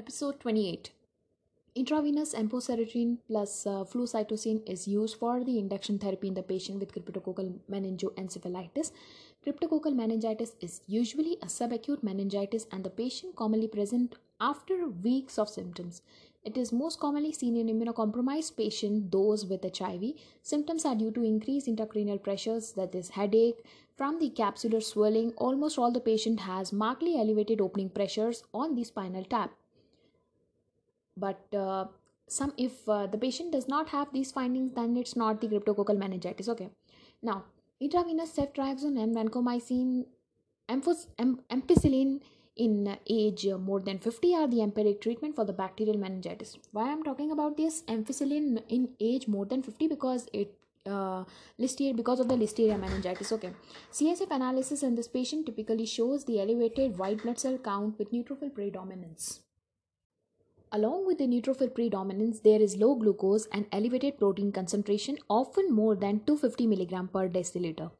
Episode 0.00 0.40
28 0.40 0.92
Intravenous 1.74 2.32
amphotericin 2.32 3.18
plus 3.28 3.66
uh, 3.66 3.84
flucytosine 3.84 4.62
is 4.66 4.88
used 4.88 5.18
for 5.18 5.44
the 5.44 5.58
induction 5.58 5.98
therapy 5.98 6.28
in 6.28 6.32
the 6.32 6.42
patient 6.42 6.80
with 6.80 6.94
cryptococcal 6.94 7.58
meningoencephalitis. 7.70 8.92
Cryptococcal 9.44 9.94
meningitis 9.94 10.54
is 10.62 10.80
usually 10.86 11.36
a 11.42 11.46
subacute 11.56 12.02
meningitis 12.02 12.66
and 12.72 12.82
the 12.82 12.88
patient 12.88 13.36
commonly 13.36 13.68
present 13.68 14.14
after 14.40 14.88
weeks 14.88 15.38
of 15.38 15.50
symptoms. 15.50 16.00
It 16.44 16.56
is 16.56 16.72
most 16.72 16.98
commonly 16.98 17.32
seen 17.32 17.58
in 17.58 17.66
immunocompromised 17.66 18.56
patients, 18.56 19.10
those 19.10 19.44
with 19.44 19.66
HIV. 19.78 20.14
Symptoms 20.42 20.86
are 20.86 20.94
due 20.94 21.10
to 21.10 21.22
increased 21.22 21.66
intracranial 21.66 22.22
pressures, 22.22 22.72
that 22.72 22.94
is, 22.94 23.10
headache, 23.10 23.62
from 23.98 24.18
the 24.18 24.30
capsular 24.30 24.82
swelling. 24.82 25.34
Almost 25.36 25.78
all 25.78 25.92
the 25.92 26.00
patient 26.00 26.40
has 26.40 26.72
markedly 26.72 27.20
elevated 27.20 27.60
opening 27.60 27.90
pressures 27.90 28.44
on 28.54 28.74
the 28.74 28.84
spinal 28.84 29.24
tap 29.24 29.52
but 31.16 31.54
uh, 31.54 31.86
some 32.28 32.52
if 32.56 32.88
uh, 32.88 33.06
the 33.06 33.18
patient 33.18 33.52
does 33.52 33.68
not 33.68 33.88
have 33.88 34.12
these 34.12 34.32
findings 34.32 34.72
then 34.72 34.96
it's 34.96 35.16
not 35.16 35.40
the 35.40 35.48
cryptococcal 35.48 35.96
meningitis. 35.96 36.48
Okay. 36.48 36.68
Now 37.22 37.44
intravenous 37.80 38.32
ceftriaxone 38.32 39.02
and 39.02 39.16
vancomycin 39.16 40.06
amphos- 40.68 41.08
am- 41.18 41.40
ampicillin 41.50 42.20
in 42.56 42.96
age 43.08 43.46
more 43.68 43.80
than 43.80 43.98
50 43.98 44.34
are 44.34 44.46
the 44.46 44.60
empiric 44.60 45.00
treatment 45.00 45.34
for 45.34 45.44
the 45.44 45.52
bacterial 45.52 45.98
meningitis. 45.98 46.58
Why 46.72 46.90
i'm 46.92 47.02
talking 47.02 47.30
about 47.32 47.56
this 47.56 47.82
ampicillin 47.82 48.62
in 48.68 48.88
age 49.00 49.28
more 49.28 49.46
than 49.46 49.62
50 49.62 49.88
because 49.88 50.28
it 50.32 50.54
uh, 50.86 51.24
listeria 51.58 51.94
because 51.94 52.20
of 52.20 52.28
the 52.28 52.34
listeria 52.34 52.78
meningitis. 52.78 53.32
Okay. 53.32 53.52
Csf 53.92 54.30
analysis 54.30 54.82
in 54.82 54.94
this 54.94 55.08
patient 55.08 55.46
typically 55.46 55.86
shows 55.86 56.24
the 56.24 56.40
elevated 56.40 56.98
white 56.98 57.22
blood 57.22 57.38
cell 57.38 57.58
count 57.58 57.98
with 57.98 58.12
neutrophil 58.12 58.54
predominance 58.54 59.40
Along 60.72 61.04
with 61.04 61.18
the 61.18 61.26
neutrophil 61.26 61.74
predominance, 61.74 62.38
there 62.40 62.62
is 62.62 62.76
low 62.76 62.94
glucose 62.94 63.46
and 63.52 63.66
elevated 63.72 64.18
protein 64.18 64.52
concentration, 64.52 65.18
often 65.28 65.72
more 65.72 65.96
than 65.96 66.20
250 66.26 66.68
mg 66.68 67.12
per 67.12 67.28
deciliter. 67.28 67.90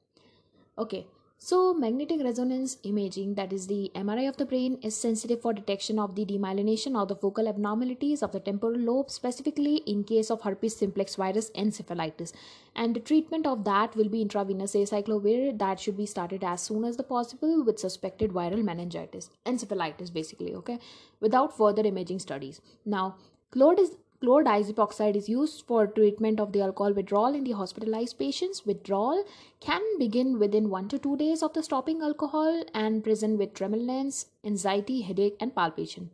Okay, 0.79 1.05
so 1.43 1.73
magnetic 1.73 2.21
resonance 2.23 2.77
imaging, 2.83 3.35
that 3.35 3.51
is 3.51 3.67
the 3.67 3.91
MRI 3.95 4.29
of 4.29 4.37
the 4.37 4.45
brain, 4.45 4.79
is 4.83 4.95
sensitive 4.95 5.41
for 5.41 5.55
detection 5.55 5.99
of 5.99 6.15
the 6.15 6.27
demyelination 6.27 6.95
or 6.95 7.07
the 7.07 7.17
focal 7.17 7.49
abnormalities 7.49 8.23
of 8.23 8.33
the 8.33 8.41
temporal 8.41 8.79
lobe, 8.79 9.11
specifically 9.11 9.77
in 9.87 10.05
case 10.05 10.31
of 10.31 10.43
herpes 10.43 10.77
simplex 10.77 11.15
virus 11.15 11.51
encephalitis. 11.53 12.35
And 12.77 12.95
the 12.95 13.01
treatment 13.01 13.47
of 13.47 13.65
that 13.65 13.97
will 13.97 14.11
be 14.11 14.21
intravenous 14.21 14.75
acyclovir 14.75 15.59
that 15.59 15.81
should 15.81 15.97
be 15.97 16.05
started 16.05 16.45
as 16.45 16.61
soon 16.61 16.85
as 16.85 16.99
the 16.99 17.05
possible 17.05 17.65
with 17.65 17.79
suspected 17.79 18.33
viral 18.33 18.63
meningitis, 18.63 19.31
encephalitis 19.47 20.13
basically, 20.13 20.55
okay, 20.55 20.79
without 21.21 21.57
further 21.57 21.87
imaging 21.87 22.19
studies. 22.19 22.61
Now, 22.85 23.17
Claude 23.51 23.81
is 23.81 23.97
Chlordiazepoxide 24.23 25.17
is 25.17 25.31
used 25.31 25.65
for 25.67 25.87
treatment 25.87 26.41
of 26.41 26.53
the 26.53 26.61
alcohol 26.61 26.93
withdrawal 26.93 27.35
in 27.35 27.45
the 27.45 27.53
hospitalized 27.53 28.19
patients. 28.19 28.67
Withdrawal 28.67 29.25
can 29.61 29.81
begin 29.99 30.39
within 30.39 30.69
1 30.69 30.89
to 30.89 30.99
2 30.99 31.17
days 31.17 31.43
of 31.43 31.55
the 31.55 31.63
stopping 31.63 32.03
alcohol 32.03 32.63
and 32.75 33.03
present 33.03 33.39
with 33.39 33.55
tremulence, 33.55 34.27
anxiety, 34.45 35.01
headache, 35.01 35.37
and 35.41 35.55
palpitation. 35.55 36.11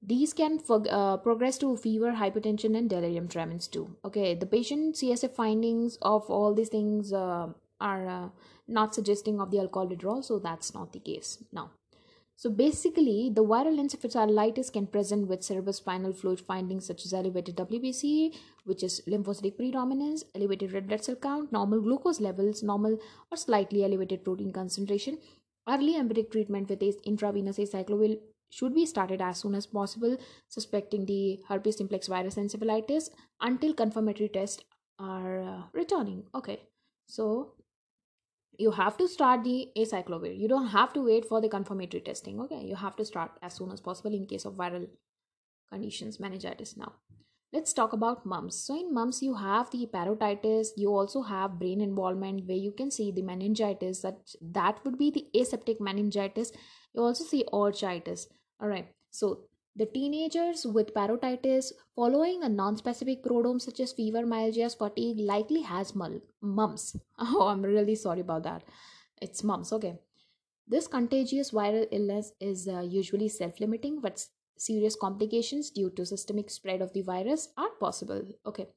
These 0.00 0.32
can 0.32 0.60
uh, 0.68 1.16
progress 1.16 1.58
to 1.58 1.76
fever, 1.76 2.12
hypertension, 2.12 2.76
and 2.76 2.88
delirium 2.88 3.28
tremens 3.28 3.68
too. 3.68 3.96
Okay, 4.04 4.34
the 4.34 4.46
patient 4.46 4.94
CSF 4.96 5.32
findings 5.32 5.96
of 6.02 6.30
all 6.30 6.54
these 6.54 6.68
things 6.68 7.12
uh, 7.12 7.48
are 7.80 8.08
uh, 8.08 8.28
not 8.68 8.94
suggesting 8.94 9.40
of 9.40 9.50
the 9.50 9.58
alcohol 9.58 9.88
withdrawal, 9.88 10.22
so 10.22 10.38
that's 10.38 10.72
not 10.74 10.92
the 10.92 11.00
case. 11.00 11.38
Now, 11.52 11.70
so 12.36 12.50
basically, 12.50 13.30
the 13.32 13.44
viral 13.44 13.78
encephalitis 13.78 14.72
can 14.72 14.86
present 14.86 15.28
with 15.28 15.40
cerebrospinal 15.40 16.16
fluid 16.16 16.40
findings 16.40 16.86
such 16.86 17.04
as 17.04 17.12
elevated 17.12 17.56
WBC, 17.56 18.34
which 18.64 18.82
is 18.82 19.00
lymphocytic 19.06 19.56
predominance, 19.56 20.24
elevated 20.34 20.72
red 20.72 20.88
blood 20.88 21.04
cell 21.04 21.14
count, 21.14 21.52
normal 21.52 21.80
glucose 21.80 22.20
levels, 22.20 22.62
normal 22.62 22.98
or 23.30 23.36
slightly 23.36 23.84
elevated 23.84 24.24
protein 24.24 24.52
concentration. 24.52 25.18
Early 25.68 25.96
empiric 25.96 26.32
treatment 26.32 26.68
with 26.68 26.82
intravenous 26.82 27.58
acyclovir 27.58 28.18
should 28.50 28.74
be 28.74 28.86
started 28.86 29.22
as 29.22 29.38
soon 29.38 29.54
as 29.54 29.66
possible, 29.66 30.16
suspecting 30.48 31.06
the 31.06 31.40
herpes 31.48 31.76
simplex 31.76 32.08
virus 32.08 32.34
encephalitis 32.34 33.10
until 33.40 33.72
confirmatory 33.72 34.28
tests 34.28 34.62
are 34.98 35.42
uh, 35.42 35.62
returning. 35.72 36.24
Okay, 36.34 36.60
so 37.06 37.54
you 38.58 38.70
have 38.70 38.96
to 38.98 39.08
start 39.08 39.44
the 39.44 39.68
acyclovir. 39.76 40.38
You 40.38 40.48
don't 40.48 40.68
have 40.68 40.92
to 40.92 41.04
wait 41.04 41.24
for 41.24 41.40
the 41.40 41.48
confirmatory 41.48 42.02
testing 42.02 42.40
okay? 42.40 42.62
You 42.62 42.76
have 42.76 42.96
to 42.96 43.04
start 43.04 43.32
as 43.42 43.54
soon 43.54 43.72
as 43.72 43.80
possible 43.80 44.14
in 44.14 44.26
case 44.26 44.44
of 44.44 44.54
viral 44.54 44.88
conditions 45.70 46.20
meningitis. 46.20 46.76
Now 46.76 46.92
let's 47.52 47.72
talk 47.72 47.92
about 47.92 48.26
mumps. 48.26 48.56
So 48.56 48.78
in 48.78 48.92
mumps 48.92 49.22
you 49.22 49.34
have 49.34 49.70
the 49.70 49.88
parotitis 49.92 50.68
you 50.76 50.94
also 50.94 51.22
have 51.22 51.58
brain 51.58 51.80
involvement 51.80 52.46
where 52.46 52.56
you 52.56 52.72
can 52.72 52.90
see 52.90 53.10
the 53.10 53.22
meningitis. 53.22 54.02
That 54.02 54.18
that 54.40 54.84
would 54.84 54.98
be 54.98 55.10
the 55.10 55.26
aseptic 55.38 55.80
meningitis. 55.80 56.52
You 56.94 57.02
also 57.02 57.24
see 57.24 57.44
orchitis 57.52 58.26
all 58.60 58.68
right. 58.68 58.88
So 59.10 59.44
the 59.74 59.86
teenagers 59.86 60.66
with 60.66 60.94
parotitis 60.94 61.72
following 61.96 62.42
a 62.42 62.48
non-specific 62.48 63.22
prodrome 63.22 63.60
such 63.60 63.80
as 63.80 63.92
fever, 63.92 64.26
myalgia, 64.26 64.68
fatigue 64.68 65.18
likely 65.18 65.62
has 65.62 65.94
mumps. 65.94 66.96
Oh, 67.18 67.46
I'm 67.48 67.62
really 67.62 67.94
sorry 67.94 68.20
about 68.20 68.42
that. 68.42 68.62
It's 69.20 69.42
mumps. 69.42 69.72
Okay. 69.72 69.98
This 70.68 70.86
contagious 70.86 71.50
viral 71.52 71.86
illness 71.90 72.32
is 72.40 72.68
uh, 72.68 72.80
usually 72.80 73.28
self-limiting, 73.28 74.00
but 74.00 74.26
serious 74.58 74.94
complications 74.94 75.70
due 75.70 75.90
to 75.90 76.06
systemic 76.06 76.50
spread 76.50 76.82
of 76.82 76.92
the 76.92 77.02
virus 77.02 77.48
are 77.56 77.70
possible. 77.80 78.22
Okay. 78.46 78.68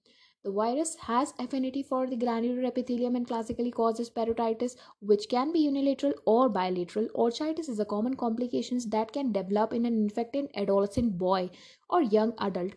The 0.45 0.51
virus 0.51 0.95
has 0.97 1.33
affinity 1.39 1.81
for 1.81 2.05
the 2.05 2.15
granular 2.15 2.67
epithelium 2.67 3.15
and 3.15 3.25
classically 3.25 3.71
causes 3.71 4.11
parotitis, 4.11 4.75
which 4.99 5.27
can 5.27 5.51
be 5.51 5.61
unilateral 5.61 6.13
or 6.25 6.49
bilateral. 6.49 7.07
Orchitis 7.15 7.67
is 7.67 7.79
a 7.79 7.85
common 7.85 8.15
complication 8.15 8.79
that 8.89 9.11
can 9.11 9.31
develop 9.31 9.73
in 9.73 9.87
an 9.87 9.95
infected 9.95 10.51
adolescent 10.55 11.17
boy 11.17 11.49
or 11.89 12.03
young 12.03 12.33
adult 12.37 12.73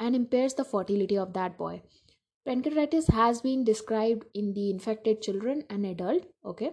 and 0.00 0.16
impairs 0.16 0.54
the 0.54 0.64
fertility 0.64 1.16
of 1.16 1.32
that 1.34 1.56
boy. 1.56 1.82
Pancreatitis 2.48 3.08
has 3.12 3.40
been 3.42 3.62
described 3.62 4.26
in 4.34 4.52
the 4.52 4.68
infected 4.68 5.22
children 5.22 5.62
and 5.70 5.86
adult. 5.86 6.24
Okay, 6.44 6.72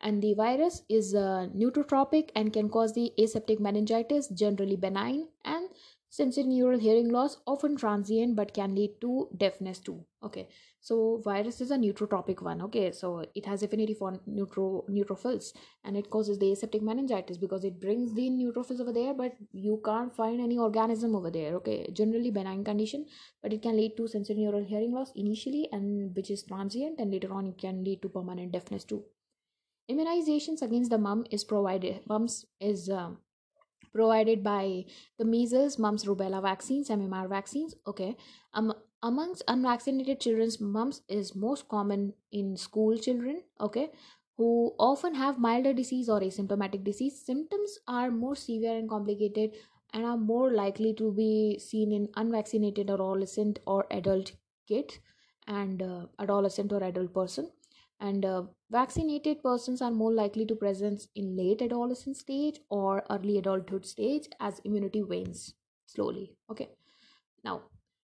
and 0.00 0.22
the 0.22 0.34
virus 0.34 0.82
is 0.88 1.16
uh, 1.16 1.48
neurotropic 1.52 2.30
and 2.36 2.52
can 2.52 2.68
cause 2.68 2.94
the 2.94 3.12
aseptic 3.18 3.58
meningitis, 3.58 4.28
generally 4.28 4.76
benign, 4.76 5.26
and 5.44 5.68
sensorineural 6.10 6.80
hearing 6.80 7.08
loss 7.08 7.38
often 7.46 7.76
transient 7.76 8.34
but 8.34 8.52
can 8.52 8.74
lead 8.74 9.00
to 9.00 9.28
deafness 9.36 9.78
too. 9.78 10.04
Okay. 10.22 10.48
So 10.80 11.20
virus 11.24 11.60
is 11.60 11.70
a 11.70 11.76
neurotropic 11.76 12.42
one. 12.42 12.60
Okay. 12.62 12.90
So 12.90 13.24
it 13.34 13.46
has 13.46 13.62
affinity 13.62 13.94
for 13.94 14.18
neutro 14.26 14.84
neutrophils 14.90 15.52
and 15.84 15.96
it 15.96 16.10
causes 16.10 16.38
the 16.38 16.52
aseptic 16.52 16.82
meningitis 16.82 17.38
because 17.38 17.64
it 17.64 17.80
brings 17.80 18.12
the 18.14 18.28
neutrophils 18.28 18.80
over 18.80 18.92
there 18.92 19.14
but 19.14 19.36
you 19.52 19.80
can't 19.84 20.14
find 20.14 20.40
any 20.40 20.58
organism 20.58 21.14
over 21.14 21.30
there. 21.30 21.54
Okay. 21.56 21.88
Generally 21.92 22.32
benign 22.32 22.64
condition 22.64 23.06
but 23.42 23.52
it 23.52 23.62
can 23.62 23.76
lead 23.76 23.96
to 23.96 24.02
sensorineural 24.02 24.66
hearing 24.66 24.92
loss 24.92 25.12
initially 25.14 25.68
and 25.70 26.14
which 26.16 26.30
is 26.30 26.42
transient 26.42 26.98
and 26.98 27.12
later 27.12 27.32
on 27.32 27.46
it 27.46 27.58
can 27.58 27.84
lead 27.84 28.02
to 28.02 28.08
permanent 28.08 28.50
deafness 28.52 28.84
too. 28.84 29.04
Immunizations 29.90 30.62
against 30.62 30.90
the 30.90 30.98
mum 30.98 31.24
is 31.30 31.44
provided. 31.44 32.00
Mumps 32.06 32.46
is 32.60 32.88
um, 32.88 33.18
provided 33.92 34.42
by 34.42 34.84
the 35.18 35.24
measles, 35.24 35.78
mumps, 35.78 36.04
rubella 36.04 36.42
vaccines, 36.42 36.88
MMR 36.88 37.28
vaccines. 37.28 37.74
Okay. 37.86 38.16
Um, 38.54 38.72
amongst 39.02 39.42
unvaccinated 39.48 40.20
children's 40.20 40.60
mumps 40.60 41.02
is 41.08 41.34
most 41.34 41.68
common 41.68 42.14
in 42.32 42.56
school 42.56 42.96
children. 42.98 43.42
Okay. 43.60 43.90
Who 44.36 44.74
often 44.78 45.14
have 45.14 45.38
milder 45.38 45.72
disease 45.72 46.08
or 46.08 46.20
asymptomatic 46.20 46.82
disease. 46.84 47.20
Symptoms 47.24 47.78
are 47.86 48.10
more 48.10 48.36
severe 48.36 48.76
and 48.76 48.88
complicated 48.88 49.50
and 49.92 50.04
are 50.04 50.16
more 50.16 50.52
likely 50.52 50.94
to 50.94 51.12
be 51.12 51.58
seen 51.58 51.92
in 51.92 52.08
unvaccinated 52.16 52.90
adolescent 52.90 53.58
or 53.66 53.86
adult 53.90 54.32
kid 54.66 54.98
and 55.46 55.82
uh, 55.82 56.06
adolescent 56.18 56.72
or 56.72 56.82
adult 56.82 57.12
person 57.12 57.50
and 58.00 58.24
uh, 58.24 58.42
vaccinated 58.70 59.42
persons 59.42 59.82
are 59.82 59.90
more 59.90 60.12
likely 60.12 60.44
to 60.46 60.54
present 60.54 61.06
in 61.14 61.36
late 61.36 61.62
adolescent 61.62 62.16
stage 62.16 62.60
or 62.70 63.02
early 63.10 63.38
adulthood 63.38 63.86
stage 63.86 64.28
as 64.40 64.60
immunity 64.64 65.02
wanes 65.02 65.54
slowly 65.86 66.32
okay? 66.50 66.68
Now 67.44 67.62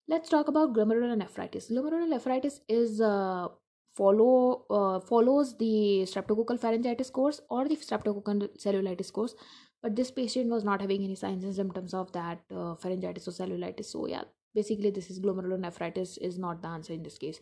let's 0.08 0.30
talk 0.30 0.48
about 0.48 0.74
glomerulonephritis 0.74 1.72
glomerulonephritis 1.72 2.60
is 2.68 3.02
uh, 3.02 3.48
follow 3.96 4.66
uh, 4.70 5.00
follows 5.00 5.58
the 5.58 6.06
streptococcal 6.06 6.60
pharyngitis 6.60 7.12
course 7.12 7.42
or 7.50 7.68
the 7.68 7.76
streptococcal 7.76 8.50
cellulitis 8.58 9.12
course 9.12 9.36
but 9.82 9.96
this 9.96 10.12
patient 10.12 10.50
was 10.50 10.64
not 10.64 10.82
having 10.82 11.04
any 11.04 11.16
signs 11.16 11.44
and 11.44 11.54
symptoms 11.56 11.94
of 11.94 12.12
that 12.12 12.40
uh, 12.52 12.74
pharyngitis 12.84 13.28
or 13.28 13.32
cellulitis. 13.32 13.86
So 13.86 14.08
yeah 14.08 14.24
basically 14.56 14.90
this 14.90 15.10
is 15.10 15.20
glomerulonephritis 15.20 16.18
is 16.22 16.40
not 16.40 16.62
the 16.62 16.68
answer 16.68 16.94
in 16.94 17.04
this 17.04 17.18
case 17.18 17.40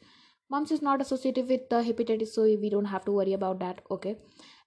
mumps 0.49 0.71
is 0.71 0.81
not 0.81 1.01
associated 1.01 1.47
with 1.47 1.69
the 1.69 1.81
hepatitis 1.81 2.29
so 2.29 2.43
we 2.43 2.69
don't 2.69 2.85
have 2.85 3.05
to 3.05 3.11
worry 3.11 3.33
about 3.33 3.59
that 3.59 3.81
okay? 3.89 4.17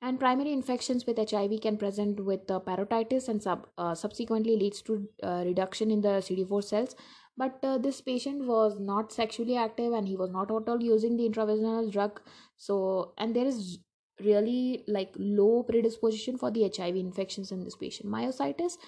And 0.03 0.21
primary 0.21 0.53
infections 0.53 1.07
with 1.07 1.19
hiv 1.19 1.61
can 1.61 1.79
present 1.79 2.25
with 2.25 2.51
uh, 2.51 2.61
parotitis 2.61 3.29
and 3.29 3.43
sub, 3.43 3.67
uh, 3.79 3.95
subsequently 3.95 4.57
leads 4.57 4.83
to 4.83 5.09
uh, 5.23 5.43
reduction 5.45 5.91
in 5.91 6.03
the 6.03 6.21
cd4 6.27 6.65
cells. 6.65 6.95
But 7.39 7.59
uh, 7.63 7.79
this 7.79 8.01
patient 8.01 8.47
was 8.47 8.79
not 8.79 9.13
sexually 9.13 9.57
active 9.57 9.93
and 9.93 10.09
he 10.09 10.17
was 10.17 10.31
not 10.31 10.51
at 10.51 10.69
all 10.69 10.83
using 10.83 11.17
the 11.17 11.27
intravenous 11.27 11.91
drug. 11.91 12.21
So 12.57 13.15
and 13.19 13.35
there 13.35 13.47
is 13.47 13.79
really 14.21 14.85
like 14.89 15.13
low 15.19 15.63
predisposition 15.63 16.39
for 16.39 16.51
the 16.51 16.71
hiv 16.77 16.97
infections 16.97 17.53
in 17.53 17.65
this 17.65 17.77
patient. 17.77 18.11
Myositis 18.11 18.79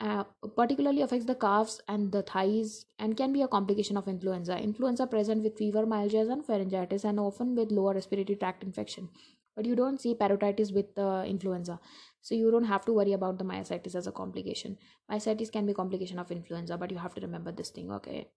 uh, 0.00 0.24
particularly 0.56 1.02
affects 1.02 1.26
the 1.26 1.34
calves 1.34 1.80
and 1.88 2.12
the 2.12 2.22
thighs 2.22 2.84
and 2.98 3.16
can 3.16 3.32
be 3.32 3.42
a 3.42 3.48
complication 3.48 3.96
of 3.96 4.08
influenza. 4.08 4.58
Influenza 4.58 5.06
present 5.06 5.42
with 5.42 5.56
fever, 5.56 5.86
myalgias, 5.86 6.30
and 6.30 6.46
pharyngitis, 6.46 7.04
and 7.04 7.18
often 7.18 7.54
with 7.54 7.70
lower 7.70 7.94
respiratory 7.94 8.36
tract 8.36 8.62
infection. 8.62 9.08
But 9.54 9.64
you 9.64 9.74
don't 9.74 10.00
see 10.00 10.14
parotitis 10.14 10.74
with 10.74 10.98
uh, 10.98 11.24
influenza, 11.26 11.80
so 12.20 12.34
you 12.34 12.50
don't 12.50 12.64
have 12.64 12.84
to 12.84 12.92
worry 12.92 13.14
about 13.14 13.38
the 13.38 13.44
myositis 13.44 13.94
as 13.94 14.06
a 14.06 14.12
complication. 14.12 14.76
Myositis 15.10 15.50
can 15.50 15.64
be 15.64 15.72
complication 15.72 16.18
of 16.18 16.30
influenza, 16.30 16.76
but 16.76 16.90
you 16.90 16.98
have 16.98 17.14
to 17.14 17.22
remember 17.22 17.52
this 17.52 17.70
thing. 17.70 17.90
Okay. 17.90 18.28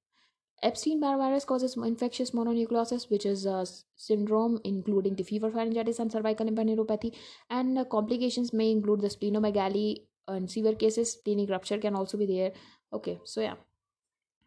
Epstein-Barr 0.61 1.17
virus 1.17 1.45
causes 1.45 1.77
infectious 1.77 2.31
mononucleosis, 2.31 3.09
which 3.09 3.25
is 3.25 3.45
a 3.45 3.65
syndrome 3.95 4.59
including 4.63 5.15
the 5.15 5.23
fever, 5.23 5.49
pharyngitis, 5.49 5.99
and 5.99 6.11
cervical 6.11 6.45
lymphadenopathy. 6.45 7.15
And 7.49 7.77
uh, 7.77 7.85
complications 7.85 8.51
may 8.51 8.71
include 8.71 9.01
the 9.01 9.07
splenomegaly, 9.07 10.07
in 10.33 10.47
severe 10.47 10.75
cases 10.75 11.11
splenic 11.11 11.49
rupture 11.49 11.77
can 11.77 11.95
also 11.95 12.17
be 12.17 12.25
there. 12.25 12.51
Okay 12.93 13.19
so 13.23 13.41
yeah 13.41 13.55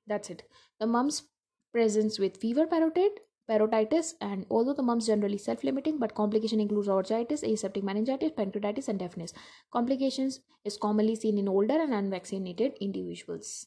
that's 0.07 0.31
it. 0.31 0.43
The 0.81 0.87
mumps 0.87 1.25
presents 1.73 2.19
with 2.19 2.37
fever 2.37 2.67
parotid 2.67 3.19
parotitis 3.49 4.15
and 4.21 4.47
although 4.51 4.73
the 4.73 4.83
mumps 4.83 5.07
generally 5.07 5.39
self-limiting 5.39 5.99
but 5.99 6.15
complication 6.15 6.61
includes 6.61 6.89
orchitis 6.89 7.43
aseptic 7.43 7.83
meningitis 7.83 8.31
pancreatitis 8.33 8.89
and 8.89 8.99
deafness. 8.99 9.33
Complications 9.73 10.41
is 10.65 10.77
commonly 10.77 11.17
seen 11.17 11.39
in 11.39 11.49
older 11.49 11.81
and 11.81 11.93
unvaccinated 11.93 12.75
individuals. 12.81 13.67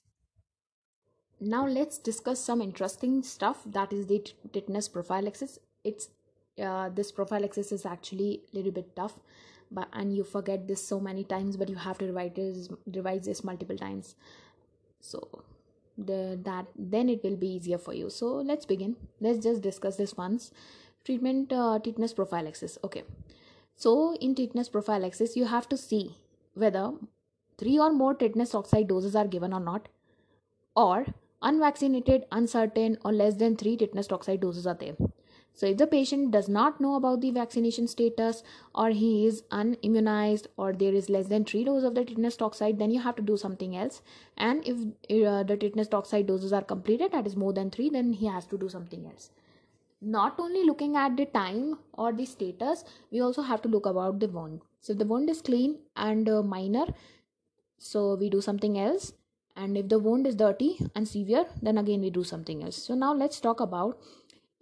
Now 1.39 1.67
let's 1.67 1.97
discuss 1.97 2.39
some 2.39 2.61
interesting 2.61 3.21
stuff. 3.21 3.63
That 3.65 3.91
is 3.91 4.07
the 4.07 4.23
tetanus 4.53 4.87
prophylaxis. 4.87 5.59
It's 5.83 6.09
uh, 6.61 6.89
this 6.89 7.11
prophylaxis 7.11 7.73
is 7.73 7.85
actually 7.85 8.43
a 8.53 8.55
little 8.55 8.71
bit 8.71 8.95
tough 8.95 9.19
but 9.75 9.89
and 9.93 10.15
you 10.15 10.23
forget 10.23 10.67
this 10.67 10.85
so 10.91 10.99
many 10.99 11.23
times 11.23 11.57
but 11.57 11.69
you 11.69 11.75
have 11.75 11.97
to 11.99 12.05
revise 12.05 12.31
this 12.35 12.69
revise 12.95 13.25
this 13.25 13.43
multiple 13.43 13.77
times. 13.77 14.15
So 14.99 15.43
the 15.97 16.39
that 16.43 16.67
then 16.75 17.09
it 17.09 17.23
will 17.23 17.35
be 17.35 17.49
easier 17.55 17.77
for 17.77 17.93
you. 17.93 18.09
So 18.09 18.33
let's 18.51 18.65
begin. 18.65 18.95
Let's 19.19 19.43
just 19.43 19.61
discuss 19.61 19.97
this 19.97 20.15
once. 20.17 20.51
Treatment 21.03 21.53
uh, 21.53 21.79
tetanus 21.79 22.13
prophylaxis 22.13 22.77
okay. 22.83 23.03
So 23.75 24.15
in 24.15 24.35
tetanus 24.35 24.69
prophylaxis 24.69 25.35
you 25.35 25.45
have 25.45 25.69
to 25.69 25.77
see 25.77 26.15
whether 26.53 26.93
three 27.57 27.77
or 27.79 27.91
more 27.91 28.13
tetanus 28.13 28.53
toxoid 28.53 28.87
doses 28.87 29.15
are 29.15 29.27
given 29.27 29.53
or 29.53 29.59
not 29.59 29.89
or 30.75 31.05
unvaccinated 31.41 32.25
uncertain 32.31 32.97
or 33.05 33.13
less 33.13 33.35
than 33.35 33.55
three 33.55 33.77
tetanus 33.77 34.07
toxoid 34.07 34.41
doses 34.41 34.65
are 34.65 34.79
there 34.85 34.95
so, 35.55 35.67
if 35.67 35.77
the 35.77 35.87
patient 35.87 36.31
does 36.31 36.49
not 36.49 36.81
know 36.81 36.95
about 36.95 37.21
the 37.21 37.31
vaccination 37.31 37.87
status 37.87 38.43
or 38.73 38.89
he 38.89 39.25
is 39.25 39.43
unimmunized 39.43 40.47
or 40.57 40.73
there 40.73 40.93
is 40.93 41.09
less 41.09 41.27
than 41.27 41.45
3 41.45 41.63
doses 41.63 41.85
of 41.85 41.95
the 41.95 42.03
tetanus 42.03 42.35
toxoid, 42.35 42.77
then 42.77 42.91
you 42.91 42.99
have 42.99 43.15
to 43.15 43.21
do 43.21 43.37
something 43.37 43.77
else. 43.77 44.01
And 44.35 44.67
if 44.67 44.75
uh, 44.75 45.43
the 45.43 45.55
tetanus 45.55 45.87
toxoid 45.87 46.27
doses 46.27 46.51
are 46.51 46.61
completed, 46.61 47.13
that 47.13 47.25
is 47.25 47.37
more 47.37 47.53
than 47.53 47.71
3, 47.71 47.89
then 47.89 48.11
he 48.11 48.25
has 48.25 48.45
to 48.47 48.57
do 48.57 48.67
something 48.67 49.05
else. 49.05 49.29
Not 50.01 50.37
only 50.39 50.65
looking 50.65 50.97
at 50.97 51.15
the 51.15 51.25
time 51.25 51.79
or 51.93 52.11
the 52.11 52.25
status, 52.25 52.83
we 53.09 53.21
also 53.21 53.41
have 53.41 53.61
to 53.61 53.69
look 53.69 53.85
about 53.85 54.19
the 54.19 54.27
wound. 54.27 54.59
So, 54.81 54.91
if 54.91 54.99
the 54.99 55.05
wound 55.05 55.29
is 55.29 55.41
clean 55.41 55.79
and 55.95 56.27
uh, 56.27 56.43
minor, 56.43 56.85
so 57.77 58.15
we 58.15 58.29
do 58.29 58.41
something 58.41 58.77
else. 58.77 59.13
And 59.55 59.77
if 59.77 59.87
the 59.87 59.99
wound 59.99 60.27
is 60.27 60.35
dirty 60.35 60.85
and 60.95 61.07
severe, 61.07 61.45
then 61.61 61.77
again 61.77 62.01
we 62.01 62.09
do 62.09 62.25
something 62.25 62.61
else. 62.61 62.75
So, 62.75 62.93
now 62.93 63.13
let's 63.13 63.39
talk 63.39 63.61
about 63.61 63.97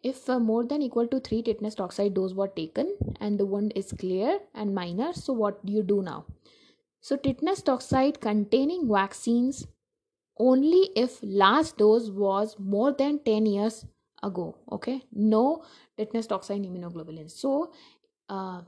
if 0.03 0.29
uh, 0.29 0.37
more 0.37 0.65
than 0.65 0.81
equal 0.81 1.07
to 1.07 1.19
3 1.19 1.41
tetanus 1.43 1.75
toxoid 1.75 2.13
dose 2.13 2.33
were 2.33 2.49
taken 2.59 2.93
and 3.19 3.39
the 3.39 3.45
wound 3.45 3.71
is 3.75 3.93
clear 4.03 4.39
and 4.53 4.75
minor 4.75 5.13
so 5.13 5.33
what 5.33 5.65
do 5.65 5.73
you 5.73 5.83
do 5.83 6.01
now? 6.01 6.25
So 7.01 7.15
tetanus 7.15 7.61
toxoid 7.61 8.19
containing 8.19 8.87
vaccines 8.91 9.65
only 10.37 10.89
if 10.95 11.19
last 11.23 11.77
dose 11.77 12.09
was 12.09 12.55
more 12.59 12.91
than 12.91 13.19
10 13.23 13.45
years 13.45 13.85
ago 14.21 14.55
okay? 14.71 15.01
No 15.13 15.63
tetanus 15.97 16.27
toxoid 16.27 16.65
immunoglobulin. 16.69 17.31
So 17.31 17.71
uh, 18.29 18.61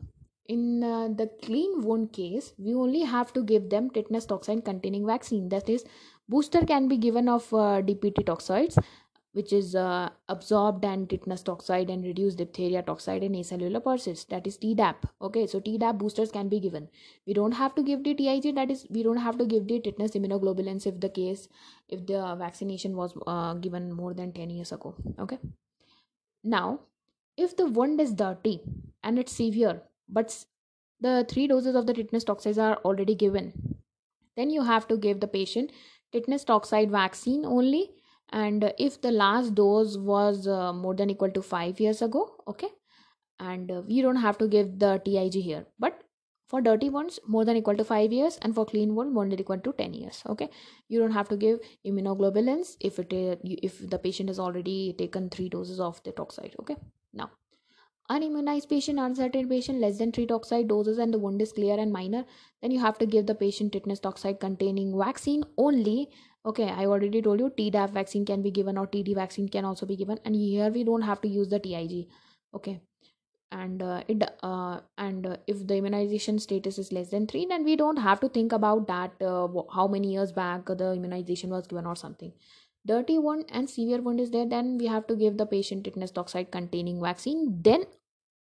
in 0.48 0.84
uh, 0.84 1.10
the 1.10 1.30
clean 1.44 1.81
wound 1.81 2.14
case 2.14 2.54
we 2.58 2.74
only 2.74 3.02
have 3.02 3.34
to 3.34 3.44
give 3.44 3.70
them 3.70 3.90
tetanus 3.90 4.26
toxoid 4.26 4.64
containing 4.64 5.06
vaccine. 5.06 5.50
That 5.50 5.68
is 5.68 5.84
booster 6.30 6.66
can 6.66 6.88
be 6.88 6.98
given 6.98 7.28
of 7.28 7.54
uh, 7.54 7.81
dpt 7.88 8.26
toxoids 8.26 8.78
which 9.38 9.52
is 9.56 9.76
uh, 9.76 10.10
absorbed 10.30 10.86
and 10.90 11.10
tetanus 11.10 11.42
toxoid 11.48 11.90
and 11.94 12.06
reduced 12.10 12.38
diphtheria 12.42 12.82
toxoid 12.90 13.24
and 13.28 13.36
acellular 13.40 13.82
pertussis 13.88 14.26
that 14.34 14.48
is 14.48 14.58
tdap 14.58 15.08
okay? 15.22 15.46
So 15.46 15.60
tdap 15.60 15.98
boosters 15.98 16.32
can 16.32 16.48
be 16.48 16.60
given. 16.62 16.88
We 17.28 17.34
don't 17.34 17.58
have 17.60 17.76
to 17.76 17.84
give 17.84 18.06
the 18.06 18.14
tig 18.14 18.56
that 18.56 18.72
is 18.72 18.86
we 18.90 19.04
don't 19.04 19.24
have 19.26 19.38
to 19.40 19.46
give 19.46 19.68
the 19.68 19.80
tetanus 19.88 20.16
immunoglobulins 20.20 20.88
if 20.92 21.02
the 21.02 21.10
case 21.10 21.50
if 21.90 22.06
the 22.12 22.22
vaccination 22.40 22.96
was 22.96 23.18
uh, 23.28 23.56
given 23.56 23.92
more 23.92 24.14
than 24.14 24.32
10 24.32 24.52
years 24.52 24.72
ago 24.72 24.96
okay? 25.20 25.40
Now 26.44 26.80
if 27.36 27.58
the 27.58 27.68
wound 27.68 28.00
is 28.00 28.14
dirty 28.14 28.62
and 29.04 29.20
it's 29.20 29.34
severe 29.34 29.81
but 30.08 30.46
the 31.02 31.26
three 31.28 31.48
doses 31.48 31.76
of 31.76 31.88
the 31.88 31.94
tetanus 31.94 32.24
toxoids 32.24 32.64
are 32.70 32.78
already 32.86 33.16
given 33.16 33.52
then 34.38 34.50
you 34.50 34.64
have 34.64 34.88
to 34.88 34.98
give 35.10 35.20
the 35.20 35.31
patient 35.38 35.72
tetanus 36.14 36.46
toxoid 36.46 36.90
vaccine 36.90 37.46
only 37.46 37.86
and 38.44 38.72
if 38.78 39.02
the 39.02 39.12
last 39.12 39.56
dose 39.56 39.98
was 39.98 40.48
uh, 40.48 40.74
more 40.74 40.94
than 40.94 41.10
equal 41.10 41.32
to 41.32 41.42
5 41.42 41.80
years 41.80 42.02
ago 42.02 42.24
okay 42.54 42.70
and 43.40 43.72
uh, 43.72 43.82
don't 43.82 44.26
have 44.26 44.38
to 44.38 44.48
give 44.48 44.80
the 44.80 45.02
tig 45.04 45.34
here. 45.34 45.66
But 45.80 46.02
for 46.48 46.62
dirty 46.62 46.90
ones 46.90 47.20
more 47.28 47.44
than 47.44 47.58
equal 47.58 47.76
to 47.78 47.84
5 47.84 48.14
years 48.14 48.38
and 48.42 48.54
for 48.54 48.66
clean 48.66 48.94
one 48.96 49.14
more 49.14 49.28
than 49.28 49.40
equal 49.40 49.58
to 49.60 49.74
10 49.74 49.94
years 49.94 50.22
okay. 50.30 50.50
You 50.90 51.00
don't 51.00 51.12
have 51.12 51.30
to 51.30 51.38
give 51.38 51.60
immunoglobulins 51.86 52.76
if 52.80 53.00
it 53.00 53.14
uh, 53.14 53.36
if 53.44 53.90
the 53.90 54.00
patient 54.00 54.30
has 54.30 54.40
already 54.40 54.94
taken 54.98 55.30
3 55.30 55.50
doses 55.50 55.80
of 55.80 56.04
the 56.04 56.12
toxoid 56.12 56.54
okay. 56.60 56.76
Now 57.14 57.31
unimmunized 58.12 58.70
patient 58.70 59.00
uncertain 59.00 59.50
patient 59.50 59.80
less 59.80 59.98
than 59.98 60.12
3 60.12 60.28
toxoid 60.28 60.68
doses 60.68 61.00
and 61.00 61.14
the 61.14 61.18
wound 61.18 61.42
is 61.42 61.52
clear 61.52 61.80
and 61.80 61.92
minor 61.92 62.24
then 62.62 62.70
you 62.70 62.80
have 62.80 63.00
to 63.00 63.08
give 63.14 63.26
the 63.26 63.34
patient 63.34 63.74
tetanus 63.74 64.00
toxoid 64.00 64.40
containing 64.40 64.96
vaccine 64.98 65.44
only 65.58 66.10
okay 66.50 66.65
i 66.81 66.86
already 66.86 67.21
told 67.21 67.39
you 67.39 67.50
tdap 67.59 67.94
vaccine 67.99 68.25
can 68.25 68.42
be 68.42 68.52
given 68.57 68.78
or 68.78 68.87
td 68.87 69.16
vaccine 69.16 69.47
can 69.47 69.66
also 69.66 69.85
be 69.85 69.95
given. 69.95 70.19
And 70.25 70.35
here 70.35 70.69
we 70.69 70.83
don't 70.83 71.02
have 71.02 71.21
to 71.21 71.28
use 71.28 71.49
the 71.49 71.59
tig 71.59 72.07
okay. 72.54 72.81
And 73.52 73.81
uh, 73.81 74.02
it 74.07 74.23
uh, 74.44 74.80
and 74.97 75.25
uh, 75.25 75.37
if 75.47 75.66
the 75.66 75.75
immunization 75.75 76.40
status 76.40 76.78
is 76.78 76.92
less 76.92 77.09
than 77.09 77.28
3 77.28 77.45
then 77.49 77.64
we 77.64 77.75
don't 77.75 77.97
have 77.97 78.19
to 78.21 78.30
think 78.30 78.52
about 78.52 78.87
that 78.87 79.21
uh, 79.21 79.47
how 79.73 79.87
many 79.87 80.14
years 80.14 80.31
back 80.31 80.66
the 80.66 80.92
immunization 80.94 81.49
was 81.49 81.68
given 81.68 81.85
or 81.85 81.95
something. 81.95 82.33
Dirty 82.85 83.18
wound 83.18 83.45
and 83.49 83.69
severe 83.69 84.02
wound 84.02 84.19
is 84.19 84.31
there 84.31 84.47
then 84.47 84.78
we 84.78 84.87
have 84.87 85.07
to 85.07 85.16
give 85.16 85.37
the 85.37 85.45
patient 85.45 85.85
tetanus 85.85 86.11
toxoid 86.11 86.52
containing 86.52 87.02
vaccine. 87.02 87.61
Then 87.61 87.85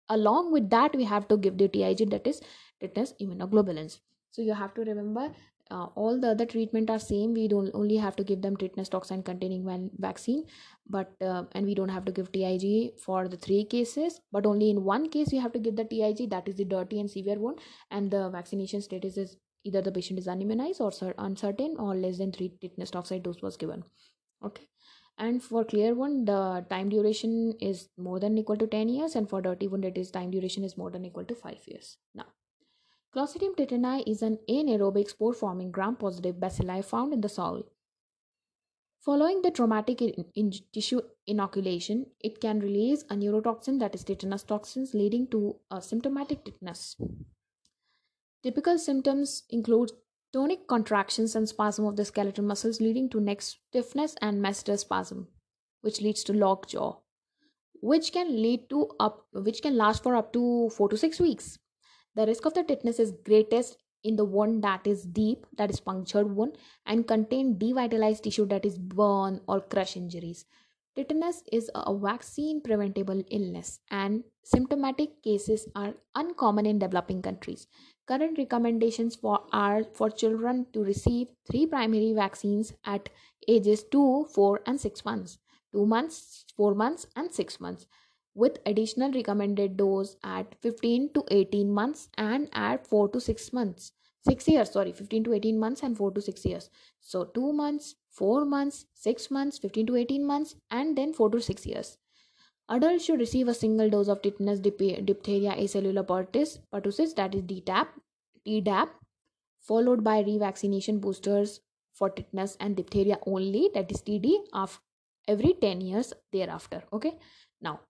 along 0.10 0.52
with 0.52 0.70
that 0.70 0.96
we 0.96 1.04
have 1.04 1.28
to 1.28 1.38
give 1.38 1.58
the 1.58 1.68
tig 1.68 2.10
that 2.10 2.28
is 2.28 2.42
tetanus 2.82 3.14
immunoglobulins. 3.22 4.00
So 4.32 4.42
you 4.42 4.54
have 4.54 4.74
to 4.76 4.82
remember 4.82 5.30
uh, 5.74 5.88
all 5.96 6.20
the 6.20 6.30
other 6.30 6.46
treatment 6.46 6.90
are 6.90 7.00
same. 7.00 7.34
We 7.34 7.48
don't 7.48 7.72
only 7.74 7.98
have 7.98 8.16
to 8.18 8.24
give 8.24 8.42
them 8.42 8.56
tetanus 8.56 8.90
toxin 8.90 9.24
containing 9.24 9.66
one 9.66 9.90
vaccine 9.98 10.46
but 10.88 11.14
uh, 11.22 11.44
and 11.54 11.66
we 11.66 11.76
don't 11.76 11.90
have 11.90 12.06
to 12.06 12.12
give 12.12 12.32
tig 12.32 13.00
for 13.00 13.28
the 13.28 13.38
three 13.38 13.64
cases 13.64 14.20
but 14.32 14.46
only 14.46 14.70
in 14.70 14.84
one 14.84 15.10
case 15.10 15.32
we 15.32 15.38
have 15.38 15.54
to 15.54 15.60
give 15.60 15.76
the 15.76 15.86
tig 15.86 16.30
that 16.30 16.48
is 16.48 16.56
the 16.56 16.66
dirty 16.66 17.00
and 17.00 17.10
severe 17.10 17.40
one 17.40 17.56
and 17.92 18.12
the 18.12 18.30
vaccination 18.30 18.82
status 18.82 19.18
is 19.18 19.38
either 19.64 19.82
the 19.82 19.92
patient 19.92 20.20
is 20.20 20.28
unimmunized 20.28 20.82
or 20.82 21.14
uncertain 21.18 21.76
or 21.80 21.96
less 21.96 22.18
than 22.18 22.32
three 22.32 22.52
tetanus 22.62 22.92
toxoid 22.92 23.24
dose 23.24 23.42
was 23.42 23.58
given. 23.58 23.84
Okay. 24.44 24.68
And 25.18 25.42
for 25.42 25.64
clear 25.64 25.94
one 25.94 26.26
the 26.26 26.66
time 26.70 26.90
duration 26.90 27.54
is 27.62 27.90
more 27.98 28.20
than 28.20 28.38
equal 28.38 28.58
to 28.58 28.68
10 28.68 28.90
years 28.90 29.16
and 29.16 29.30
for 29.30 29.42
dirty 29.42 29.68
one 29.68 29.84
it 29.84 29.98
is 29.98 30.12
time 30.12 30.32
duration 30.32 30.64
is 30.64 30.78
more 30.78 30.90
than 30.90 31.06
equal 31.06 31.24
to 31.26 31.36
5 31.36 31.68
years. 31.68 31.98
Now 32.14 32.26
Clostridium 33.16 33.56
tetani 33.56 34.04
is 34.08 34.24
an 34.24 34.40
anaerobic 34.50 35.08
spore-forming 35.08 35.70
gram-positive 35.70 36.38
bacilli 36.38 36.84
found 36.84 37.14
in 37.14 37.22
the 37.22 37.30
soil. 37.30 37.64
Following 39.02 39.44
the 39.44 39.52
traumatic 39.52 40.02
in, 40.02 40.26
in 40.34 40.52
tissue 40.74 41.00
inoculation, 41.28 42.08
it 42.22 42.42
can 42.42 42.60
release 42.60 43.04
a 43.12 43.16
neurotoxin 43.16 43.80
that 43.80 43.94
is 43.94 44.04
tetanus 44.04 44.42
toxins 44.42 44.96
leading 44.96 45.28
to 45.28 45.58
a 45.70 45.80
symptomatic 45.80 46.44
tetanus. 46.44 46.96
Typical 48.42 48.80
symptoms 48.80 49.44
include 49.52 49.92
tonic 50.32 50.68
contractions 50.68 51.36
and 51.36 51.48
spasm 51.48 51.86
of 51.86 51.96
the 51.96 52.06
skeletal 52.06 52.44
muscles 52.44 52.82
leading 52.82 53.10
to 53.10 53.22
neck 53.22 53.44
stiffness 53.44 54.16
and 54.24 54.44
masseter 54.44 54.80
spasm, 54.80 55.28
which 55.82 56.02
leads 56.02 56.24
to 56.24 56.34
locked 56.34 56.72
jaw, 56.72 56.96
which 57.80 58.12
can 58.12 58.42
lead 58.42 58.68
to 58.72 58.90
up 59.00 59.28
which 59.34 59.62
can 59.62 59.78
last 59.78 60.02
for 60.02 60.16
up 60.16 60.34
to 60.34 60.70
4 60.70 60.90
to 60.90 60.98
6 60.98 61.20
weeks 61.20 61.60
The 62.16 62.26
risk 62.26 62.46
of 62.46 62.54
the 62.54 62.64
tetanus 62.64 63.00
is 63.00 63.12
greatest 63.26 63.78
in 64.04 64.16
the 64.16 64.26
one 64.26 64.62
that 64.62 64.86
is 64.86 65.04
deep, 65.04 65.46
that 65.58 65.70
is 65.70 65.80
punctured 65.80 66.36
wound, 66.36 66.58
and 66.86 67.08
contain 67.08 67.56
devitalized 67.56 68.24
tissue 68.24 68.46
that 68.48 68.66
is 68.66 68.78
burn 68.78 69.42
or 69.48 69.62
crush 69.62 69.98
injuries. 69.98 70.46
Tetanus 70.96 71.42
is 71.52 71.72
a 71.74 71.98
vaccine 71.98 72.62
preventable 72.62 73.24
illness, 73.32 73.80
and 73.90 74.24
symptomatic 74.44 75.24
cases 75.24 75.68
are 75.76 75.96
uncommon 76.14 76.68
in 76.68 76.78
developing 76.78 77.22
countries. 77.22 77.66
Current 78.06 78.38
recommendations 78.38 79.16
for 79.16 79.46
are 79.52 79.84
for 79.84 80.12
children 80.12 80.68
to 80.74 80.84
receive 80.84 81.30
three 81.50 81.66
primary 81.66 82.14
vaccines 82.14 82.74
at 82.86 83.10
ages 83.48 83.84
2, 83.86 84.28
4, 84.36 84.62
and 84.68 84.80
6 84.80 85.06
months, 85.06 85.40
2 85.72 85.86
months, 85.88 86.46
4 86.58 86.76
months, 86.76 87.08
and 87.16 87.34
6 87.34 87.60
months, 87.60 87.88
with 88.36 88.58
additional 88.66 89.12
recommended 89.12 89.78
dose 89.78 90.16
at 90.24 90.56
15 90.62 91.14
to 91.14 91.24
18 91.30 91.72
months 91.72 92.10
and 92.18 92.50
at 92.54 92.88
4 92.88 93.10
to 93.10 93.20
6 93.20 93.54
months. 93.54 93.92
6 94.28 94.48
years, 94.48 94.72
sorry, 94.72 94.92
15 94.92 95.26
to 95.26 95.34
18 95.34 95.60
months 95.60 95.84
and 95.84 95.98
4 95.98 96.12
to 96.12 96.22
6 96.22 96.46
years. 96.46 96.70
So 97.02 97.26
2 97.26 97.52
months, 97.54 97.96
4 98.12 98.46
months, 98.46 98.86
6 98.94 99.30
months, 99.32 99.58
15 99.58 99.88
to 99.88 99.96
18 99.98 100.26
months, 100.26 100.56
and 100.72 100.98
then 100.98 101.14
4 101.14 101.30
to 101.32 101.42
6 101.42 101.66
years. 101.66 101.98
Adults 102.70 103.04
should 103.04 103.20
receive 103.20 103.50
a 103.50 103.54
single 103.54 103.90
dose 103.90 104.08
of 104.08 104.22
tetanus, 104.22 104.60
diphtheria, 104.60 105.52
acellular 105.52 106.06
pertussis, 106.06 107.16
that 107.16 107.36
is 107.36 107.42
DTaP, 107.42 107.88
Tdap, 108.48 108.90
followed 109.60 110.04
by 110.04 110.24
revaccination 110.24 111.02
boosters 111.02 111.60
for 111.94 112.10
tetanus 112.10 112.56
and 112.62 112.78
diphtheria 112.78 113.20
only, 113.28 113.70
that 113.74 113.92
is 113.92 114.02
TD, 114.02 114.38
of 114.54 114.80
every 115.28 115.54
10 115.60 115.82
years 115.82 116.14
thereafter. 116.32 116.84
Okay. 116.94 117.18
Now, 117.62 117.82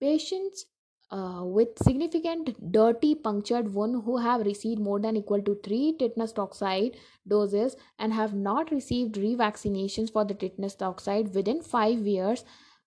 patients 0.00 0.66
uh, 1.10 1.42
with 1.42 1.68
significant 1.82 2.70
dirty 2.72 3.14
punctured 3.14 3.72
wound 3.72 4.02
who 4.04 4.18
have 4.18 4.44
received 4.44 4.80
more 4.80 5.00
than 5.00 5.16
equal 5.16 5.40
to 5.42 5.58
3 5.64 5.96
tetanus 5.98 6.32
toxoid 6.32 6.96
doses 7.26 7.76
and 7.98 8.12
have 8.12 8.34
not 8.34 8.70
received 8.70 9.14
revaccinations 9.14 10.12
for 10.12 10.24
the 10.24 10.34
tetanus 10.34 10.76
toxoid 10.76 11.34
within 11.34 11.62
5 11.62 12.06
years 12.06 12.44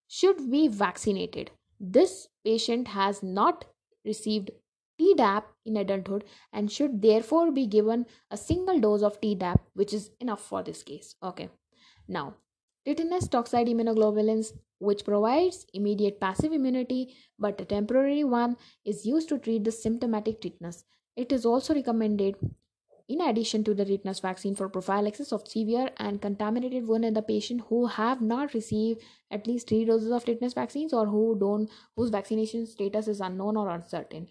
should 0.08 0.52
be 0.52 0.68
vaccinated. 0.68 1.52
This 1.80 2.28
patient 2.46 2.90
has 2.90 3.24
not 3.24 3.66
received 4.06 4.52
Tdap 5.00 5.46
in 5.66 5.78
adulthood 5.78 6.26
and 6.54 6.72
should 6.72 7.02
therefore 7.02 7.52
be 7.52 7.66
given 7.66 8.06
a 8.30 8.38
single 8.38 8.80
dose 8.80 9.02
of 9.02 9.20
Tdap, 9.20 9.60
which 9.74 9.94
is 9.94 10.12
enough 10.20 10.42
for 10.42 10.62
this 10.62 10.84
case. 10.84 11.16
Okay. 11.24 11.50
Now, 12.08 12.36
tetanus 12.86 13.28
toxoid 13.28 13.68
immunoglobulins 13.74 14.52
which 14.82 15.06
provides 15.06 15.66
immediate 15.74 16.20
passive 16.20 16.52
immunity 16.52 17.16
but 17.38 17.62
a 17.62 17.66
temporary 17.66 18.24
one 18.24 18.58
is 18.84 19.06
used 19.06 19.30
to 19.30 19.38
treat 19.38 19.64
the 19.64 19.72
symptomatic 19.72 20.42
tetanus. 20.42 20.84
It 21.16 21.32
is 21.32 21.46
also 21.46 21.74
recommended 21.76 22.36
in 23.08 23.22
addition 23.22 23.64
to 23.66 23.74
the 23.74 23.86
tetanus 23.86 24.20
vaccine 24.20 24.56
for 24.56 24.70
prophylaxis 24.70 25.32
of 25.32 25.48
severe 25.48 25.90
and 25.98 26.22
contaminated 26.22 26.88
wound 26.88 27.06
in 27.06 27.14
the 27.14 27.22
patient 27.22 27.62
who 27.70 27.86
have 27.88 28.22
not 28.22 28.54
received 28.54 29.02
at 29.30 29.48
least 29.48 29.70
3 29.70 29.86
doses 29.86 30.12
of 30.12 30.26
tetanus 30.26 30.54
vaccines 30.54 30.94
or 30.94 31.06
who 31.06 31.38
don't 31.40 31.70
whose 31.96 32.10
vaccination 32.10 32.66
status 32.66 33.08
is 33.08 33.22
unknown 33.22 33.58
or 33.58 33.70
uncertain. 33.70 34.28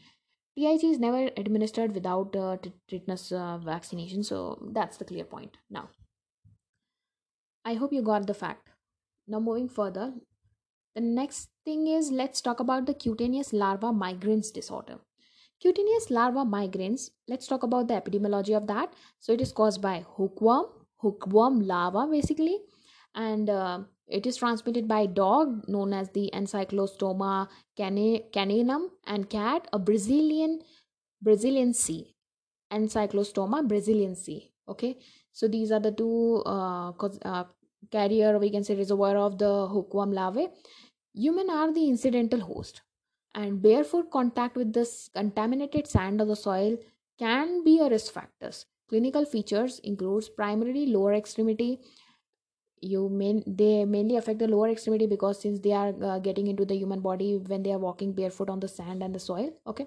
TIG 0.58 0.84
is 0.84 0.98
never 0.98 1.30
administered 1.36 1.94
without 1.94 2.34
uh, 2.36 2.56
tetanus 2.88 3.30
uh, 3.32 3.58
vaccination 3.58 4.22
so 4.22 4.58
that's 4.72 4.96
the 4.96 5.04
clear 5.04 5.24
point. 5.24 5.58
Now 5.68 5.90
I 7.64 7.74
hope 7.74 7.92
you 7.92 8.02
got 8.02 8.26
the 8.26 8.34
fact. 8.34 8.68
Now 9.28 9.40
moving 9.40 9.68
further, 9.68 10.12
the 10.94 11.00
next 11.00 11.50
thing 11.64 11.86
is 11.86 12.10
let's 12.10 12.40
talk 12.40 12.60
about 12.60 12.86
the 12.86 12.94
cutaneous 12.94 13.52
larva 13.52 13.92
migrans 13.92 14.52
disorder. 14.52 14.98
Cutaneous 15.62 16.10
larva 16.10 16.40
migrans, 16.40 17.10
let's 17.28 17.46
talk 17.46 17.62
about 17.62 17.88
the 17.88 17.94
epidemiology 17.94 18.56
of 18.56 18.66
that. 18.66 18.92
So 19.18 19.32
it 19.32 19.40
is 19.40 19.52
caused 19.52 19.82
by 19.82 20.04
hookworm, 20.16 20.66
hookworm 20.96 21.60
larva 21.66 22.06
basically, 22.10 22.58
and 23.14 23.50
uh, 23.50 23.80
it 24.06 24.26
is 24.26 24.36
transmitted 24.36 24.88
by 24.88 25.06
dog 25.06 25.68
known 25.68 25.92
as 25.92 26.10
the 26.10 26.30
Ancylostoma 26.32 27.48
caninum 27.78 28.88
and 29.06 29.28
cat 29.28 29.68
a 29.72 29.78
Brazilian 29.78 30.60
braziliense 31.24 32.14
Ancylostoma 32.72 33.66
braziliense. 33.66 34.50
Okay, 34.68 34.98
so 35.32 35.48
these 35.48 35.72
are 35.72 35.80
the 35.80 35.92
two 35.92 36.42
uh, 36.46 36.92
uh, 37.24 37.44
carrier 37.90 38.38
we 38.38 38.50
can 38.50 38.64
say 38.64 38.74
reservoir 38.76 39.16
of 39.16 39.38
the 39.38 39.66
hookworm 39.68 40.12
larvae 40.12 40.48
Human 41.14 41.50
are 41.50 41.72
the 41.72 41.88
incidental 41.88 42.40
host, 42.40 42.82
and 43.34 43.60
barefoot 43.62 44.10
contact 44.10 44.56
with 44.56 44.72
this 44.72 45.08
contaminated 45.12 45.86
sand 45.86 46.20
or 46.20 46.24
the 46.24 46.36
soil 46.36 46.78
can 47.18 47.64
be 47.64 47.80
a 47.80 47.88
risk 47.88 48.12
factors. 48.12 48.66
Clinical 48.88 49.24
features 49.24 49.80
includes 49.80 50.28
primarily 50.28 50.86
lower 50.86 51.14
extremity. 51.14 51.80
You 52.80 53.08
main 53.08 53.42
they 53.46 53.84
mainly 53.84 54.16
affect 54.16 54.38
the 54.38 54.48
lower 54.48 54.68
extremity 54.68 55.06
because 55.06 55.40
since 55.40 55.60
they 55.60 55.72
are 55.72 55.92
uh, 56.02 56.18
getting 56.20 56.46
into 56.46 56.64
the 56.64 56.76
human 56.76 57.00
body 57.00 57.36
when 57.36 57.62
they 57.62 57.72
are 57.72 57.78
walking 57.78 58.12
barefoot 58.12 58.48
on 58.48 58.60
the 58.60 58.68
sand 58.68 59.02
and 59.02 59.14
the 59.14 59.20
soil. 59.20 59.52
Okay, 59.66 59.86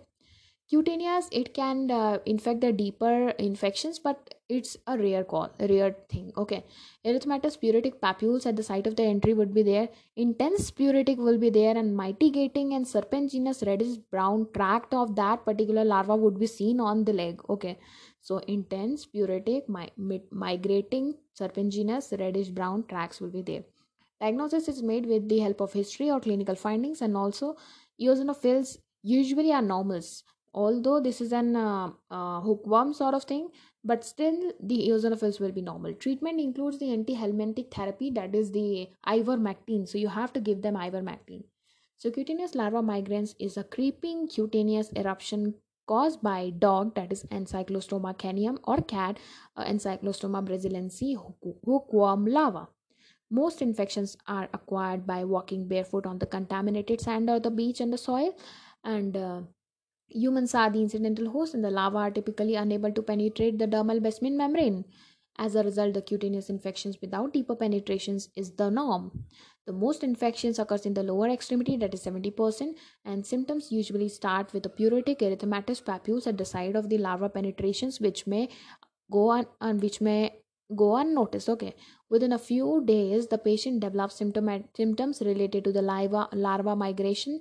cutaneous 0.70 1.28
it 1.32 1.54
can 1.54 1.92
uh, 1.92 2.18
infect 2.26 2.62
the 2.62 2.72
deeper 2.72 3.30
infections 3.38 4.00
but 4.00 4.36
it's 4.50 4.78
a 4.88 4.98
rare 4.98 5.24
call 5.24 5.50
a 5.60 5.68
rare 5.68 5.96
thing 6.10 6.32
okay? 6.38 6.64
Erythematous 7.06 7.58
pruritic 7.58 8.00
papules 8.00 8.46
at 8.46 8.56
the 8.56 8.64
site 8.64 8.88
of 8.88 8.96
the 8.96 9.04
entry 9.04 9.34
would 9.34 9.54
be 9.54 9.64
there 9.64 9.90
intense 10.16 10.72
pruritic 10.72 11.18
will 11.18 11.38
be 11.38 11.50
there 11.50 11.76
and 11.78 11.96
mitigating 11.96 12.74
and 12.74 12.86
serpentinous 12.86 13.66
reddish 13.66 13.98
brown 14.12 14.48
tract 14.54 14.94
of 14.94 15.16
that 15.16 15.44
particular 15.46 15.84
larva 15.84 16.16
would 16.16 16.40
be 16.40 16.48
seen 16.48 16.80
on 16.80 17.04
the 17.04 17.14
leg 17.14 17.42
okay? 17.50 17.78
So 18.22 18.38
intense 18.40 19.06
pruritic 19.06 19.68
mi- 19.70 20.24
migrating 20.32 21.16
serpentinous 21.38 22.18
reddish 22.18 22.50
brown 22.50 22.86
tracts 22.88 23.20
will 23.20 23.32
be 23.32 23.42
there. 23.42 23.64
Diagnosis 24.22 24.70
is 24.70 24.82
made 24.82 25.06
with 25.06 25.28
the 25.28 25.40
help 25.40 25.60
of 25.60 25.74
history 25.74 26.10
or 26.10 26.22
clinical 26.22 26.56
findings 26.56 27.02
and 27.02 27.18
also 27.18 27.58
eosinophils 28.02 28.78
usually 29.02 29.52
are 29.52 29.62
normals 29.62 30.24
although 30.54 31.00
this 31.00 31.20
is 31.22 31.32
an 31.32 31.56
uh, 31.56 31.90
uh, 32.12 32.42
hookworm 32.42 32.94
sort 32.94 33.14
of 33.14 33.24
thing 33.24 33.50
but 33.84 34.04
still 34.06 34.54
the 34.62 34.88
eosinophils 34.90 35.40
will 35.40 35.52
be 35.52 35.62
normal. 35.62 35.94
Treatment 35.94 36.40
includes 36.40 36.80
the 36.80 36.86
antihelminthic 36.86 37.72
therapy 37.72 38.10
that 38.12 38.34
is 38.34 38.52
the 38.52 38.88
ivermectin. 39.08 39.88
So 39.88 39.98
you 39.98 40.08
have 40.08 40.32
to 40.34 40.40
give 40.40 40.62
them 40.62 40.76
ivermectin. 40.76 41.44
So 41.98 42.12
cutaneous 42.12 42.56
larva 42.56 42.82
migrans 42.82 43.36
is 43.40 43.58
a 43.58 43.64
creeping 43.64 44.28
cutaneous 44.28 44.92
eruption 44.96 45.56
caused 45.86 46.22
by 46.22 46.52
dog 46.60 46.96
that 46.96 47.12
is 47.12 47.24
Ancylostoma 47.26 48.18
caninum 48.18 48.58
or 48.64 48.78
cat 48.78 49.18
uh, 49.58 49.66
Ancylostoma 49.66 50.46
braziliense 50.46 51.18
hookworm 51.66 52.26
larva. 52.26 52.68
Most 53.30 53.62
infections 53.62 54.16
are 54.28 54.48
acquired 54.54 55.06
by 55.06 55.24
walking 55.24 55.68
barefoot 55.68 56.06
on 56.06 56.20
the 56.20 56.26
contaminated 56.26 57.02
sand 57.02 57.30
or 57.30 57.40
the 57.40 57.52
beach 57.52 57.82
and 57.82 57.92
the 57.92 57.98
soil 57.98 58.34
and 58.84 59.18
uh, 59.18 59.42
Humans 60.14 60.54
are 60.56 60.70
the 60.70 60.82
incidental 60.82 61.30
host, 61.32 61.54
and 61.54 61.64
the 61.64 61.72
larvae 61.72 61.98
are 61.98 62.12
typically 62.12 62.56
unable 62.56 62.92
to 62.92 63.02
penetrate 63.02 63.58
the 63.60 63.68
dermal 63.68 64.02
basement 64.02 64.36
membrane. 64.36 64.86
As 65.38 65.56
a 65.56 65.64
result, 65.64 65.96
the 65.96 66.02
cutaneous 66.02 66.50
infections 66.50 67.02
without 67.02 67.34
deeper 67.34 67.56
penetrations 67.56 68.30
is 68.36 68.52
the 68.52 68.70
norm. 68.70 69.26
The 69.66 69.74
most 69.74 70.04
infections 70.04 70.60
occurs 70.60 70.86
in 70.86 70.94
the 70.94 71.04
lower 71.04 71.28
extremity, 71.30 71.78
that 71.78 71.94
is 71.94 72.04
70%, 72.06 72.76
and 73.04 73.26
symptoms 73.26 73.72
usually 73.72 74.10
start 74.10 74.54
with 74.54 74.66
a 74.66 74.70
pruritic 74.70 75.20
erythematous 75.20 75.82
papules 75.82 76.28
at 76.28 76.38
the 76.38 76.46
side 76.46 76.76
of 76.76 76.90
the 76.90 77.00
larva 77.00 77.30
penetrations, 77.30 78.00
which 78.00 78.28
may 78.28 78.50
go 79.12 79.30
on 79.30 79.80
which 79.80 80.02
may 80.02 80.44
go 80.76 80.96
unnoticed. 80.98 81.50
Okay, 81.50 81.76
within 82.10 82.32
a 82.34 82.38
few 82.38 82.84
days, 82.86 83.28
the 83.28 83.38
patient 83.40 83.80
develops 83.80 84.16
symptom- 84.16 84.66
symptoms 84.76 85.22
related 85.22 85.64
to 85.64 85.72
the 85.72 85.82
larva 85.82 86.28
larva 86.34 86.76
migration 86.76 87.40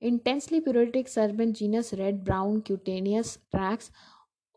intensely 0.00 0.60
pruritic 0.60 1.08
genus 1.54 1.92
red 1.94 2.24
brown 2.24 2.62
cutaneous 2.62 3.38
tracts. 3.54 3.90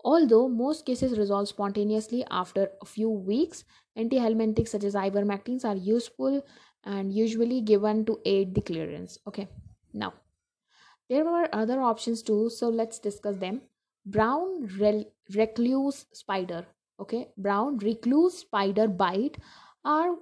Although 0.04 0.48
most 0.48 0.86
cases 0.86 1.18
resolve 1.18 1.48
spontaneously 1.50 2.26
after 2.32 2.70
a 2.82 2.86
few 2.86 3.10
weeks 3.10 3.66
antihelminthics 3.98 4.70
such 4.70 4.86
as 4.86 4.96
ivermectins 4.96 5.66
are 5.66 5.76
useful 5.76 6.42
and 6.86 7.14
usually 7.14 7.60
given 7.60 8.06
to 8.06 8.18
aid 8.26 8.56
the 8.56 8.62
clearance. 8.62 9.18
Okay 9.28 9.48
now 9.94 10.14
there 11.10 11.26
were 11.26 11.50
other 11.52 11.82
options 11.82 12.22
too 12.22 12.50
so 12.50 12.70
let's 12.70 13.00
discuss 13.00 13.36
them. 13.38 13.62
Brown 14.06 14.70
recluse 15.36 16.06
spider. 16.14 16.66
Okay 17.00 17.28
brown 17.38 17.78
recluse 17.78 18.38
spider 18.40 18.88
bite 18.88 19.38
are 19.84 20.16